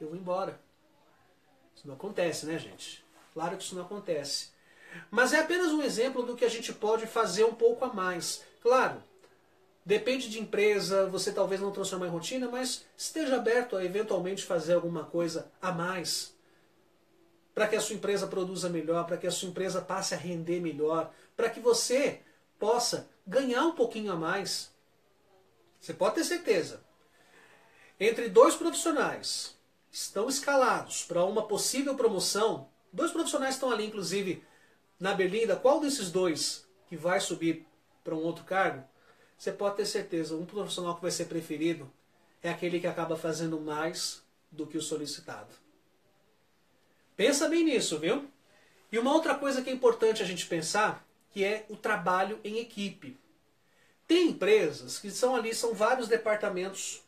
[0.00, 0.58] Eu vou embora.
[1.76, 3.04] Isso não acontece, né, gente?
[3.34, 4.49] Claro que isso não acontece.
[5.10, 8.42] Mas é apenas um exemplo do que a gente pode fazer um pouco a mais.
[8.62, 9.02] Claro,
[9.84, 14.74] Depende de empresa, você talvez não transformar em rotina, mas esteja aberto a eventualmente fazer
[14.74, 16.34] alguma coisa a mais
[17.54, 20.60] para que a sua empresa produza melhor, para que a sua empresa passe a render
[20.60, 22.20] melhor, para que você
[22.58, 24.70] possa ganhar um pouquinho a mais.
[25.80, 26.82] Você pode ter certeza.
[27.98, 29.58] Entre dois profissionais
[29.90, 34.44] estão escalados para uma possível promoção, dois profissionais estão ali, inclusive,
[35.00, 37.66] na berlinda, qual desses dois que vai subir
[38.04, 38.84] para um outro cargo?
[39.40, 41.90] você pode ter certeza, um profissional que vai ser preferido
[42.42, 45.48] é aquele que acaba fazendo mais do que o solicitado.
[47.16, 48.28] Pensa bem nisso, viu?
[48.92, 52.58] E uma outra coisa que é importante a gente pensar, que é o trabalho em
[52.58, 53.16] equipe.
[54.06, 57.00] Tem empresas que são ali, são vários departamentos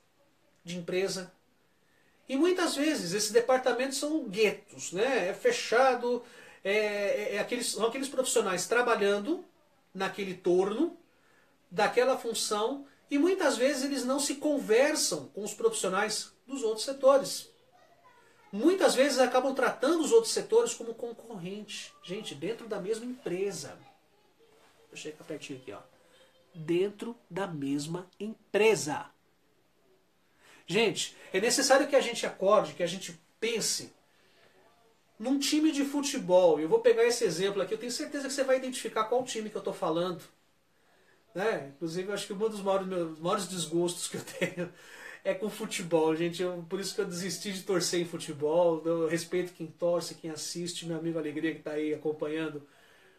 [0.65, 1.31] de empresa.
[2.27, 5.29] E muitas vezes esses departamentos são guetos, né?
[5.29, 6.25] É fechado,
[6.65, 9.45] é, é, é aqueles, são aqueles profissionais trabalhando
[9.95, 10.97] naquele torno
[11.71, 17.51] daquela função e muitas vezes eles não se conversam com os profissionais dos outros setores.
[18.53, 21.93] Muitas vezes acabam tratando os outros setores como concorrente.
[22.03, 23.79] Gente, dentro da mesma empresa.
[24.91, 25.81] Deixa eu chegar pertinho aqui, ó.
[26.55, 29.07] Dentro da mesma empresa.
[30.67, 33.93] Gente, é necessário que a gente acorde, que a gente pense
[35.23, 36.59] num time de futebol.
[36.59, 39.49] Eu vou pegar esse exemplo aqui, eu tenho certeza que você vai identificar qual time
[39.49, 40.21] que eu estou falando.
[41.33, 41.73] Né?
[41.77, 44.73] Inclusive, eu acho que um dos maiores, meus maiores desgostos que eu tenho
[45.25, 46.43] é com futebol, gente.
[46.43, 48.83] Eu, por isso que eu desisti de torcer em futebol.
[48.85, 52.67] Eu respeito quem torce, quem assiste, meu amigo Alegria que está aí acompanhando.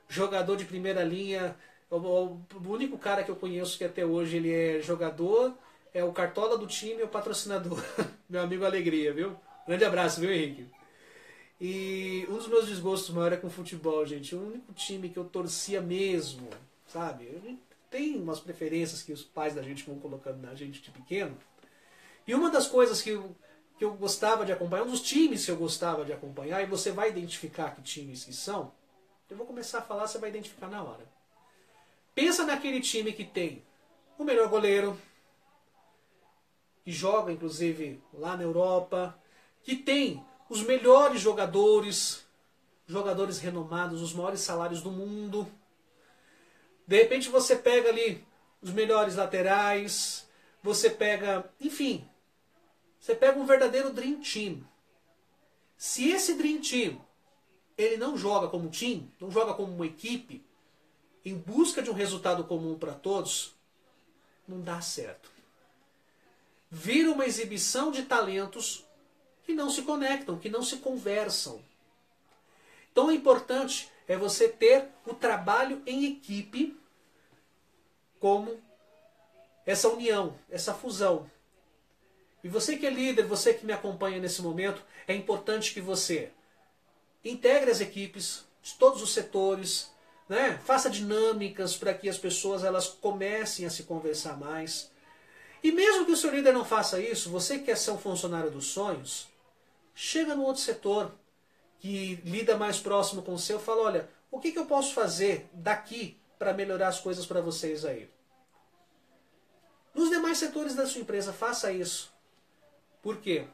[0.09, 1.55] Jogador de primeira linha.
[1.89, 5.53] O, o, o, único cara que eu conheço que até hoje ele é jogador,
[5.93, 7.81] é o cartola do time e o patrocinador.
[8.29, 9.37] meu amigo Alegria, viu?
[9.65, 10.82] Grande abraço, viu, Henrique?
[11.65, 14.35] E um dos meus desgostos maiores é com futebol, gente.
[14.35, 16.49] O único time que eu torcia mesmo,
[16.85, 17.57] sabe?
[17.89, 21.37] Tem umas preferências que os pais da gente vão colocando na gente de pequeno.
[22.27, 23.33] E uma das coisas que eu,
[23.77, 26.91] que eu gostava de acompanhar, um dos times que eu gostava de acompanhar, e você
[26.91, 28.73] vai identificar que times que são,
[29.29, 31.07] eu vou começar a falar, você vai identificar na hora.
[32.13, 33.63] Pensa naquele time que tem
[34.17, 34.99] o melhor goleiro,
[36.83, 39.17] que joga inclusive lá na Europa,
[39.63, 40.21] que tem
[40.53, 42.23] os melhores jogadores,
[42.87, 45.47] jogadores renomados, os maiores salários do mundo
[46.85, 48.25] de repente você pega ali
[48.61, 50.27] os melhores laterais,
[50.61, 52.07] você pega, enfim,
[52.99, 54.63] você pega um verdadeiro Dream Team.
[55.77, 57.01] Se esse Dream Team
[57.77, 60.45] ele não joga como time, não joga como uma equipe,
[61.25, 63.53] em busca de um resultado comum para todos,
[64.47, 65.31] não dá certo.
[66.69, 68.85] Vira uma exibição de talentos
[69.45, 71.61] que não se conectam, que não se conversam.
[72.91, 76.77] Então é importante é você ter o trabalho em equipe
[78.19, 78.57] como
[79.65, 81.29] essa união, essa fusão.
[82.43, 86.31] E você que é líder, você que me acompanha nesse momento, é importante que você
[87.23, 89.91] integre as equipes de todos os setores,
[90.27, 90.59] né?
[90.63, 94.91] faça dinâmicas para que as pessoas elas comecem a se conversar mais.
[95.63, 98.51] E mesmo que o seu líder não faça isso, você que quer ser um funcionário
[98.51, 99.29] dos sonhos,
[99.93, 101.13] chega no outro setor,
[101.79, 105.49] que lida mais próximo com o seu, fala, olha, o que, que eu posso fazer
[105.53, 108.09] daqui para melhorar as coisas para vocês aí?
[109.93, 112.11] Nos demais setores da sua empresa, faça isso.
[113.01, 113.45] Por quê?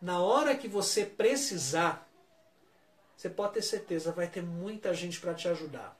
[0.00, 2.08] Na hora que você precisar,
[3.16, 5.96] você pode ter certeza, vai ter muita gente para te ajudar.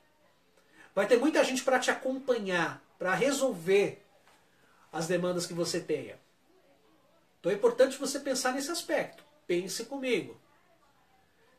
[0.94, 4.04] Vai ter muita gente para te acompanhar, para resolver
[4.92, 6.18] as demandas que você tenha.
[7.40, 9.23] Então é importante você pensar nesse aspecto.
[9.46, 10.40] Pense comigo.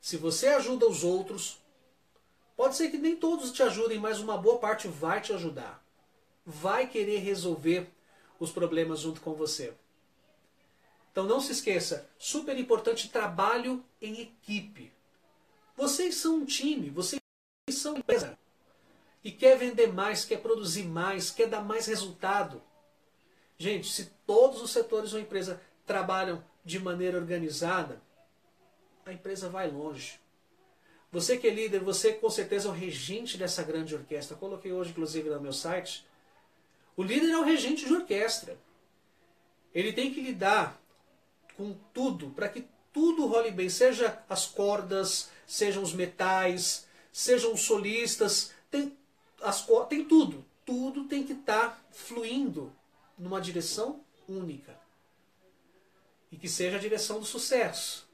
[0.01, 1.59] Se você ajuda os outros,
[2.55, 5.83] pode ser que nem todos te ajudem, mas uma boa parte vai te ajudar.
[6.45, 7.89] Vai querer resolver
[8.39, 9.73] os problemas junto com você.
[11.11, 14.91] Então não se esqueça, super importante trabalho em equipe.
[15.75, 17.21] Vocês são um time, vocês
[17.71, 18.38] são empresa.
[19.23, 22.61] E quer vender mais, quer produzir mais, quer dar mais resultado.
[23.57, 28.01] Gente, se todos os setores da empresa trabalham de maneira organizada,
[29.05, 30.20] a empresa vai longe.
[31.11, 34.36] Você que é líder, você com certeza é o regente dessa grande orquestra.
[34.36, 36.05] coloquei hoje, inclusive, no meu site.
[36.97, 38.57] O líder é o regente de orquestra.
[39.74, 40.82] Ele tem que lidar
[41.55, 47.61] com tudo, para que tudo role bem, seja as cordas, sejam os metais, sejam os
[47.61, 48.97] solistas, tem,
[49.41, 50.43] as, tem tudo.
[50.66, 52.74] Tudo tem que estar tá fluindo
[53.18, 54.84] numa direção única.
[56.36, 58.05] E que seja a direção do sucesso.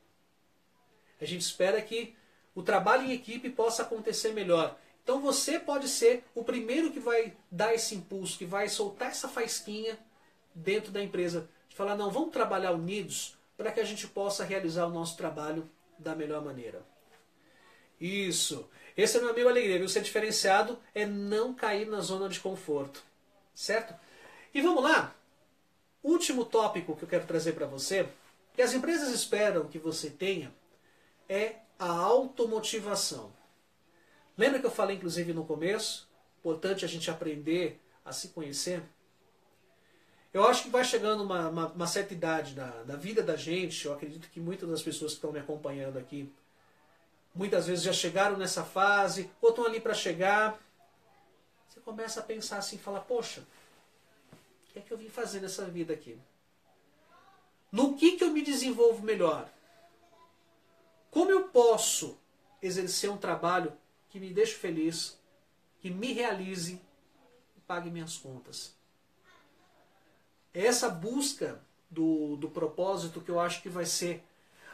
[1.19, 2.15] A gente espera que
[2.53, 4.77] o trabalho em equipe possa acontecer melhor.
[5.03, 9.27] Então você pode ser o primeiro que vai dar esse impulso, que vai soltar essa
[9.27, 9.97] faisquinha
[10.53, 11.49] dentro da empresa.
[11.67, 15.67] De falar, não, vamos trabalhar unidos para que a gente possa realizar o nosso trabalho
[15.97, 16.85] da melhor maneira.
[17.99, 18.69] Isso.
[18.95, 19.79] Esse é meu amigo Alegria.
[19.79, 19.89] Viu?
[19.89, 23.03] Ser diferenciado é não cair na zona de conforto.
[23.55, 23.95] Certo?
[24.53, 25.15] E vamos lá.
[26.03, 28.07] Último tópico que eu quero trazer para você,
[28.53, 30.53] que as empresas esperam que você tenha,
[31.29, 33.31] é a automotivação.
[34.37, 36.09] Lembra que eu falei, inclusive, no começo?
[36.39, 38.83] Importante a gente aprender a se conhecer.
[40.33, 43.85] Eu acho que vai chegando uma, uma, uma certa idade da, da vida da gente,
[43.85, 46.31] eu acredito que muitas das pessoas que estão me acompanhando aqui,
[47.35, 50.57] muitas vezes já chegaram nessa fase, ou estão ali para chegar.
[51.67, 53.43] Você começa a pensar assim, falar, poxa,
[54.71, 56.17] que é que eu vim fazer nessa vida aqui?
[57.71, 59.49] No que, que eu me desenvolvo melhor?
[61.09, 62.17] Como eu posso
[62.61, 63.73] exercer um trabalho
[64.09, 65.19] que me deixe feliz,
[65.79, 66.81] que me realize
[67.57, 68.75] e pague minhas contas?
[70.53, 74.23] É essa busca do, do propósito que eu acho que vai ser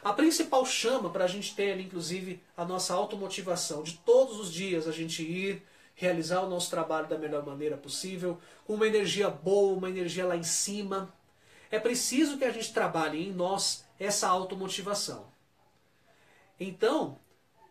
[0.02, 4.52] a principal chama para a gente ter ali, inclusive, a nossa automotivação, de todos os
[4.52, 5.62] dias a gente ir
[5.98, 10.36] realizar o nosso trabalho da melhor maneira possível, com uma energia boa, uma energia lá
[10.36, 11.12] em cima.
[11.72, 15.26] É preciso que a gente trabalhe em nós essa automotivação.
[16.58, 17.18] Então,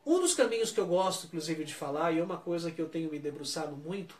[0.05, 2.89] um dos caminhos que eu gosto, inclusive, de falar, e é uma coisa que eu
[2.89, 4.17] tenho me debruçado muito,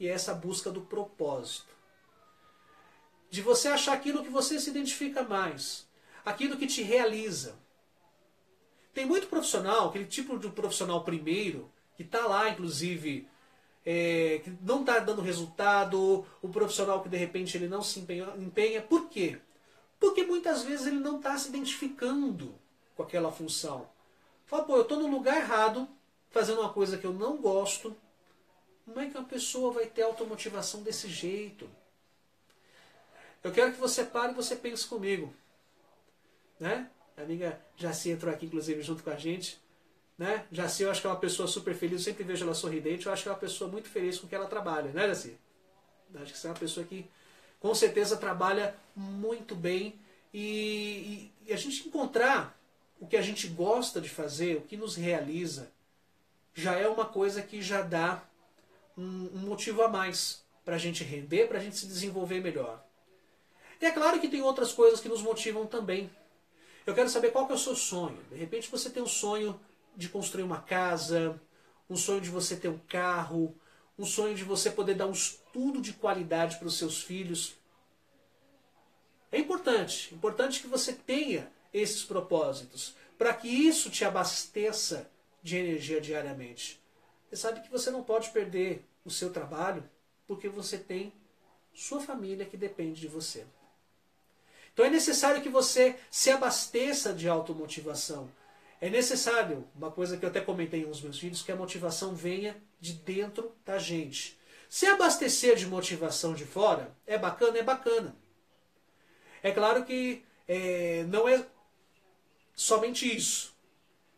[0.00, 1.76] e é essa busca do propósito.
[3.28, 5.86] De você achar aquilo que você se identifica mais,
[6.24, 7.54] aquilo que te realiza.
[8.94, 13.26] Tem muito profissional, aquele tipo de profissional primeiro, que está lá, inclusive,
[13.84, 18.32] é, que não está dando resultado, o profissional que de repente ele não se empenha,
[18.36, 18.82] empenha.
[18.82, 19.38] Por quê?
[19.98, 22.54] Porque muitas vezes ele não está se identificando
[22.96, 23.88] com aquela função.
[24.44, 25.88] Fala, pô, eu estou no lugar errado,
[26.30, 27.96] fazendo uma coisa que eu não gosto.
[28.84, 31.68] Como é que uma pessoa vai ter automotivação desse jeito?
[33.42, 35.32] Eu quero que você pare e você pense comigo.
[36.58, 36.90] Né?
[37.16, 39.60] A amiga Jaci entrou aqui, inclusive, junto com a gente.
[40.18, 40.46] Né?
[40.50, 43.12] Jaci, eu acho que é uma pessoa super feliz, eu sempre vejo ela sorridente, eu
[43.12, 45.38] acho que é uma pessoa muito feliz com o que ela trabalha, né, Jaci?
[46.14, 47.06] Acho que você é uma pessoa que
[47.60, 49.98] com certeza trabalha muito bem
[50.32, 52.58] e, e, e a gente encontrar
[52.98, 55.70] o que a gente gosta de fazer, o que nos realiza,
[56.54, 58.22] já é uma coisa que já dá
[58.96, 62.82] um, um motivo a mais para a gente render, para a gente se desenvolver melhor.
[63.80, 66.10] E é claro que tem outras coisas que nos motivam também.
[66.86, 68.18] Eu quero saber qual que é o seu sonho.
[68.30, 69.58] De repente você tem um sonho
[69.96, 71.40] de construir uma casa,
[71.88, 73.54] um sonho de você ter um carro,
[73.98, 77.54] um sonho de você poder dar um estudo de qualidade para os seus filhos.
[79.32, 85.10] É importante, importante que você tenha esses propósitos, para que isso te abasteça
[85.42, 86.80] de energia diariamente.
[87.28, 89.88] Você sabe que você não pode perder o seu trabalho
[90.26, 91.12] porque você tem
[91.72, 93.46] sua família que depende de você.
[94.72, 98.28] Então é necessário que você se abasteça de automotivação.
[98.80, 102.14] É necessário, uma coisa que eu até comentei com os meus filhos, que a motivação
[102.14, 104.38] venha de dentro da gente.
[104.68, 108.16] Se abastecer de motivação de fora é bacana, é bacana.
[109.42, 111.46] É claro que é, não é
[112.54, 113.54] somente isso.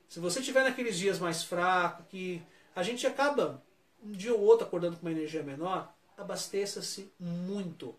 [0.08, 2.42] Se você tiver naqueles dias mais fracos, que
[2.74, 3.62] a gente acaba
[4.02, 7.94] um dia ou outro acordando com uma energia menor, abasteça-se muito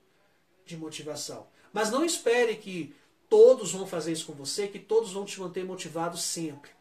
[0.66, 1.48] de motivação.
[1.72, 2.96] Mas não espere que
[3.30, 6.72] todos vão fazer isso com você, que todos vão te manter motivado sempre.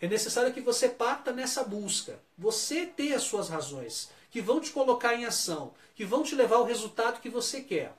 [0.00, 2.20] É necessário que você parta nessa busca.
[2.36, 6.56] Você ter as suas razões, que vão te colocar em ação, que vão te levar
[6.56, 7.96] ao resultado que você quer.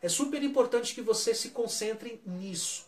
[0.00, 2.86] É super importante que você se concentre nisso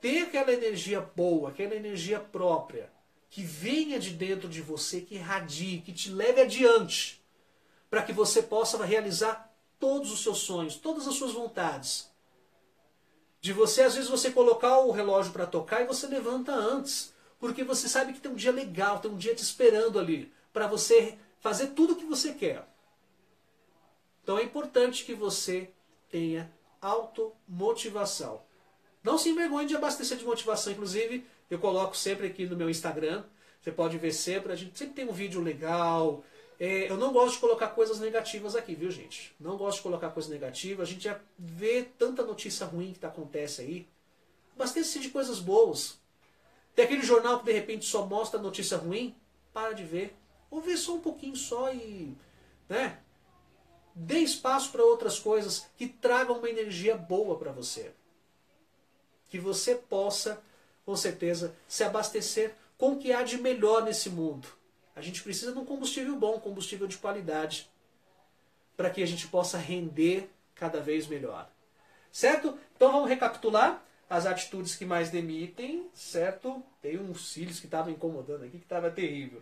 [0.00, 2.90] ter aquela energia boa, aquela energia própria,
[3.30, 7.22] que venha de dentro de você, que irradie, que te leve adiante,
[7.90, 9.47] para que você possa realizar
[9.78, 12.10] todos os seus sonhos, todas as suas vontades.
[13.40, 17.62] De você, às vezes, você colocar o relógio para tocar e você levanta antes, porque
[17.62, 21.16] você sabe que tem um dia legal, tem um dia te esperando ali, para você
[21.38, 22.68] fazer tudo o que você quer.
[24.22, 25.70] Então é importante que você
[26.10, 28.42] tenha automotivação.
[29.02, 30.72] Não se envergonhe de abastecer de motivação.
[30.72, 33.24] Inclusive, eu coloco sempre aqui no meu Instagram.
[33.60, 34.52] Você pode ver sempre.
[34.52, 36.22] A gente sempre tem um vídeo legal.
[36.60, 39.34] É, eu não gosto de colocar coisas negativas aqui, viu, gente?
[39.38, 40.88] Não gosto de colocar coisas negativas.
[40.88, 43.88] A gente já vê tanta notícia ruim que acontece aí.
[44.56, 46.00] Abasteça-se de coisas boas.
[46.74, 49.14] Tem aquele jornal que de repente só mostra notícia ruim.
[49.52, 50.16] Para de ver.
[50.50, 52.16] Ou vê só um pouquinho só e.
[52.68, 52.98] Né?
[53.94, 57.92] Dê espaço para outras coisas que tragam uma energia boa para você.
[59.28, 60.42] Que você possa,
[60.84, 64.57] com certeza, se abastecer com o que há de melhor nesse mundo.
[64.98, 67.70] A gente precisa de um combustível bom, combustível de qualidade,
[68.76, 71.48] para que a gente possa render cada vez melhor.
[72.10, 72.58] Certo?
[72.74, 73.80] Então vamos recapitular
[74.10, 76.64] as atitudes que mais demitem, certo?
[76.82, 79.40] Tem uns cílios que estavam incomodando aqui, que estava terrível.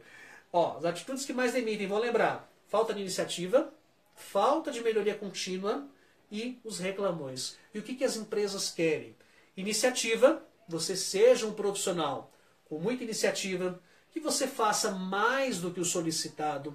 [0.52, 3.72] Ó, as atitudes que mais demitem, vão lembrar: falta de iniciativa,
[4.14, 5.88] falta de melhoria contínua
[6.30, 7.56] e os reclamões.
[7.72, 9.16] E o que, que as empresas querem?
[9.56, 12.30] Iniciativa, você seja um profissional
[12.68, 13.80] com muita iniciativa,
[14.16, 16.74] que você faça mais do que o solicitado,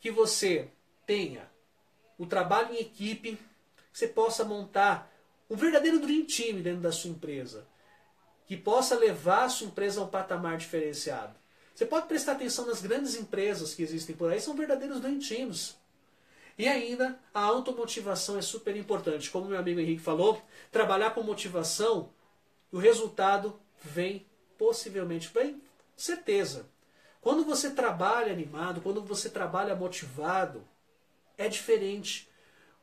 [0.00, 0.68] que você
[1.06, 1.48] tenha
[2.18, 3.36] o trabalho em equipe,
[3.92, 5.08] que você possa montar
[5.48, 7.64] um verdadeiro dream team dentro da sua empresa,
[8.44, 11.36] que possa levar a sua empresa a um patamar diferenciado.
[11.72, 15.76] Você pode prestar atenção nas grandes empresas que existem por aí, são verdadeiros dream teams.
[16.58, 19.30] E ainda, a automotivação é super importante.
[19.30, 22.10] Como meu amigo Henrique falou, trabalhar com motivação,
[22.72, 24.26] o resultado vem
[24.58, 25.62] possivelmente bem
[25.96, 26.68] Certeza.
[27.20, 30.66] Quando você trabalha animado, quando você trabalha motivado,
[31.38, 32.28] é diferente.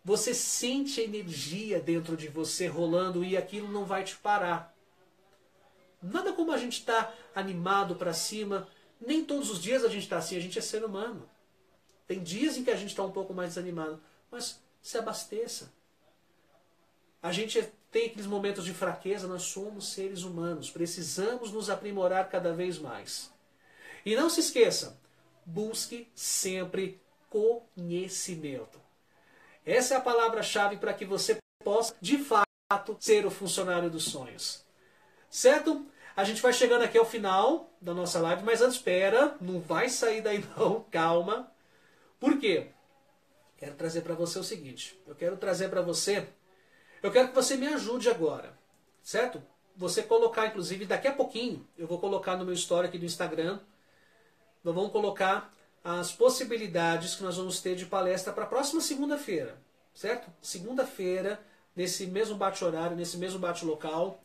[0.03, 4.75] Você sente a energia dentro de você rolando e aquilo não vai te parar.
[6.01, 8.67] Nada como a gente estar tá animado para cima.
[8.99, 11.29] Nem todos os dias a gente está assim, a gente é ser humano.
[12.07, 14.01] Tem dias em que a gente está um pouco mais desanimado,
[14.31, 15.71] mas se abasteça.
[17.21, 22.53] A gente tem aqueles momentos de fraqueza, nós somos seres humanos, precisamos nos aprimorar cada
[22.53, 23.31] vez mais.
[24.05, 24.97] E não se esqueça,
[25.45, 28.79] busque sempre conhecimento.
[29.65, 34.65] Essa é a palavra-chave para que você possa, de fato, ser o funcionário dos sonhos.
[35.29, 35.85] Certo?
[36.15, 39.89] A gente vai chegando aqui ao final da nossa live, mas antes, espera, não vai
[39.89, 41.51] sair daí não, calma.
[42.19, 42.69] Por quê?
[43.57, 46.27] Quero trazer para você o seguinte, eu quero trazer para você
[47.01, 48.57] eu quero que você me ajude agora,
[49.01, 49.41] certo?
[49.75, 53.59] Você colocar, inclusive, daqui a pouquinho, eu vou colocar no meu story aqui do Instagram,
[54.63, 55.51] nós vamos colocar
[55.83, 59.59] as possibilidades que nós vamos ter de palestra para a próxima segunda-feira,
[59.93, 60.31] certo?
[60.41, 61.43] Segunda-feira,
[61.75, 64.23] nesse mesmo bate-horário, nesse mesmo bate-local.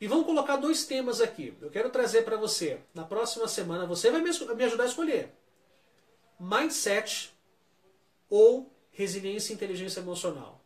[0.00, 1.54] E vamos colocar dois temas aqui.
[1.60, 5.30] Eu quero trazer para você, na próxima semana, você vai me ajudar a escolher.
[6.40, 7.32] Mindset
[8.30, 10.63] ou resiliência e inteligência emocional.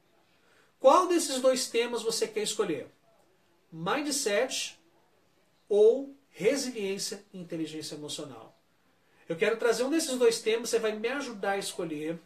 [0.80, 2.88] Qual desses dois temas você quer escolher?
[3.72, 4.78] Mindset
[5.68, 8.56] ou resiliência e inteligência emocional?
[9.28, 12.18] Eu quero trazer um desses dois temas, você vai me ajudar a escolher,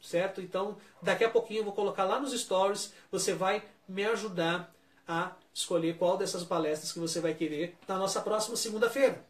[0.00, 0.40] certo?
[0.40, 4.74] Então, daqui a pouquinho eu vou colocar lá nos stories, você vai me ajudar
[5.06, 9.24] a escolher qual dessas palestras que você vai querer na nossa próxima segunda-feira.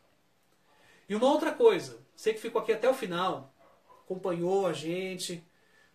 [1.08, 3.52] E uma outra coisa, você que ficou aqui até o final,
[4.04, 5.44] acompanhou a gente,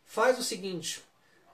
[0.03, 1.01] faz o seguinte,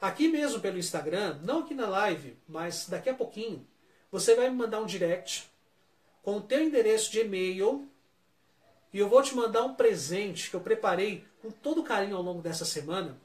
[0.01, 3.67] Aqui mesmo pelo Instagram, não aqui na live, mas daqui a pouquinho,
[4.09, 5.49] você vai me mandar um direct
[6.23, 7.85] com o teu endereço de e-mail
[8.93, 12.41] e eu vou te mandar um presente que eu preparei com todo carinho ao longo
[12.41, 13.17] dessa semana,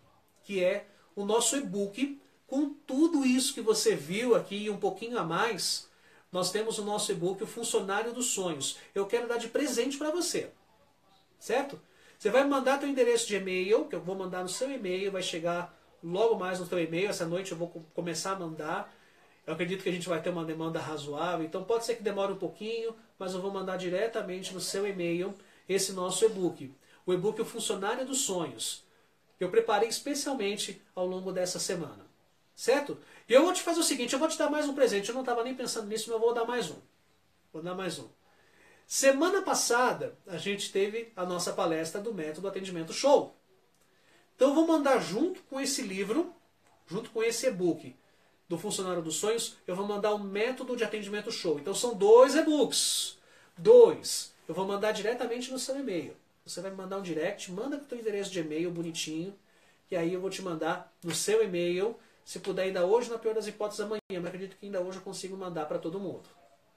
[0.42, 5.18] que é o nosso e-book com tudo isso que você viu aqui e um pouquinho
[5.18, 5.88] a mais.
[6.30, 8.78] Nós temos o nosso e-book, o Funcionário dos Sonhos.
[8.92, 10.50] Eu quero dar de presente para você.
[11.38, 11.80] Certo?
[12.18, 15.22] Você vai mandar teu endereço de e-mail, que eu vou mandar no seu e-mail, vai
[15.22, 15.73] chegar
[16.04, 17.08] logo mais no seu e-mail.
[17.08, 18.94] Essa noite eu vou começar a mandar.
[19.46, 22.32] Eu acredito que a gente vai ter uma demanda razoável, então pode ser que demore
[22.32, 25.34] um pouquinho, mas eu vou mandar diretamente no seu e-mail
[25.68, 26.72] esse nosso e-book.
[27.04, 28.84] O e-book O Funcionário dos Sonhos.
[29.36, 32.06] Que eu preparei especialmente ao longo dessa semana.
[32.54, 32.96] Certo?
[33.28, 35.08] E eu vou te fazer o seguinte, eu vou te dar mais um presente.
[35.08, 36.76] Eu não estava nem pensando nisso, mas eu vou dar mais um.
[37.52, 38.08] Vou dar mais um.
[38.86, 43.34] Semana passada, a gente teve a nossa palestra do Método Atendimento Show.
[44.36, 46.32] Então eu vou mandar junto com esse livro,
[46.86, 47.94] junto com esse e-book
[48.48, 51.58] do Funcionário dos Sonhos, eu vou mandar o um método de atendimento show.
[51.58, 53.18] Então são dois e-books.
[53.56, 54.34] Dois.
[54.46, 56.16] Eu vou mandar diretamente no seu e-mail.
[56.44, 59.34] Você vai me mandar um direct, manda com o teu endereço de e-mail bonitinho,
[59.90, 63.34] e aí eu vou te mandar no seu e-mail, se puder ainda hoje, na pior
[63.34, 66.28] das hipóteses amanhã, mas acredito que ainda hoje eu consigo mandar para todo mundo.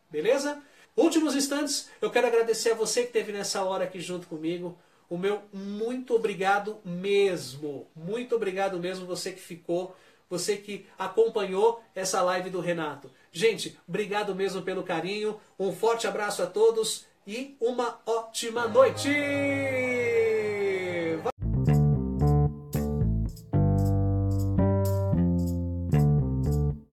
[0.09, 0.61] Beleza?
[0.95, 4.77] Últimos instantes, eu quero agradecer a você que esteve nessa hora aqui junto comigo
[5.09, 7.87] o meu muito obrigado mesmo.
[7.95, 9.95] Muito obrigado mesmo você que ficou
[10.29, 13.09] você que acompanhou essa live do Renato.
[13.31, 15.39] Gente, obrigado mesmo pelo carinho.
[15.57, 19.86] Um forte abraço a todos e uma ótima noite!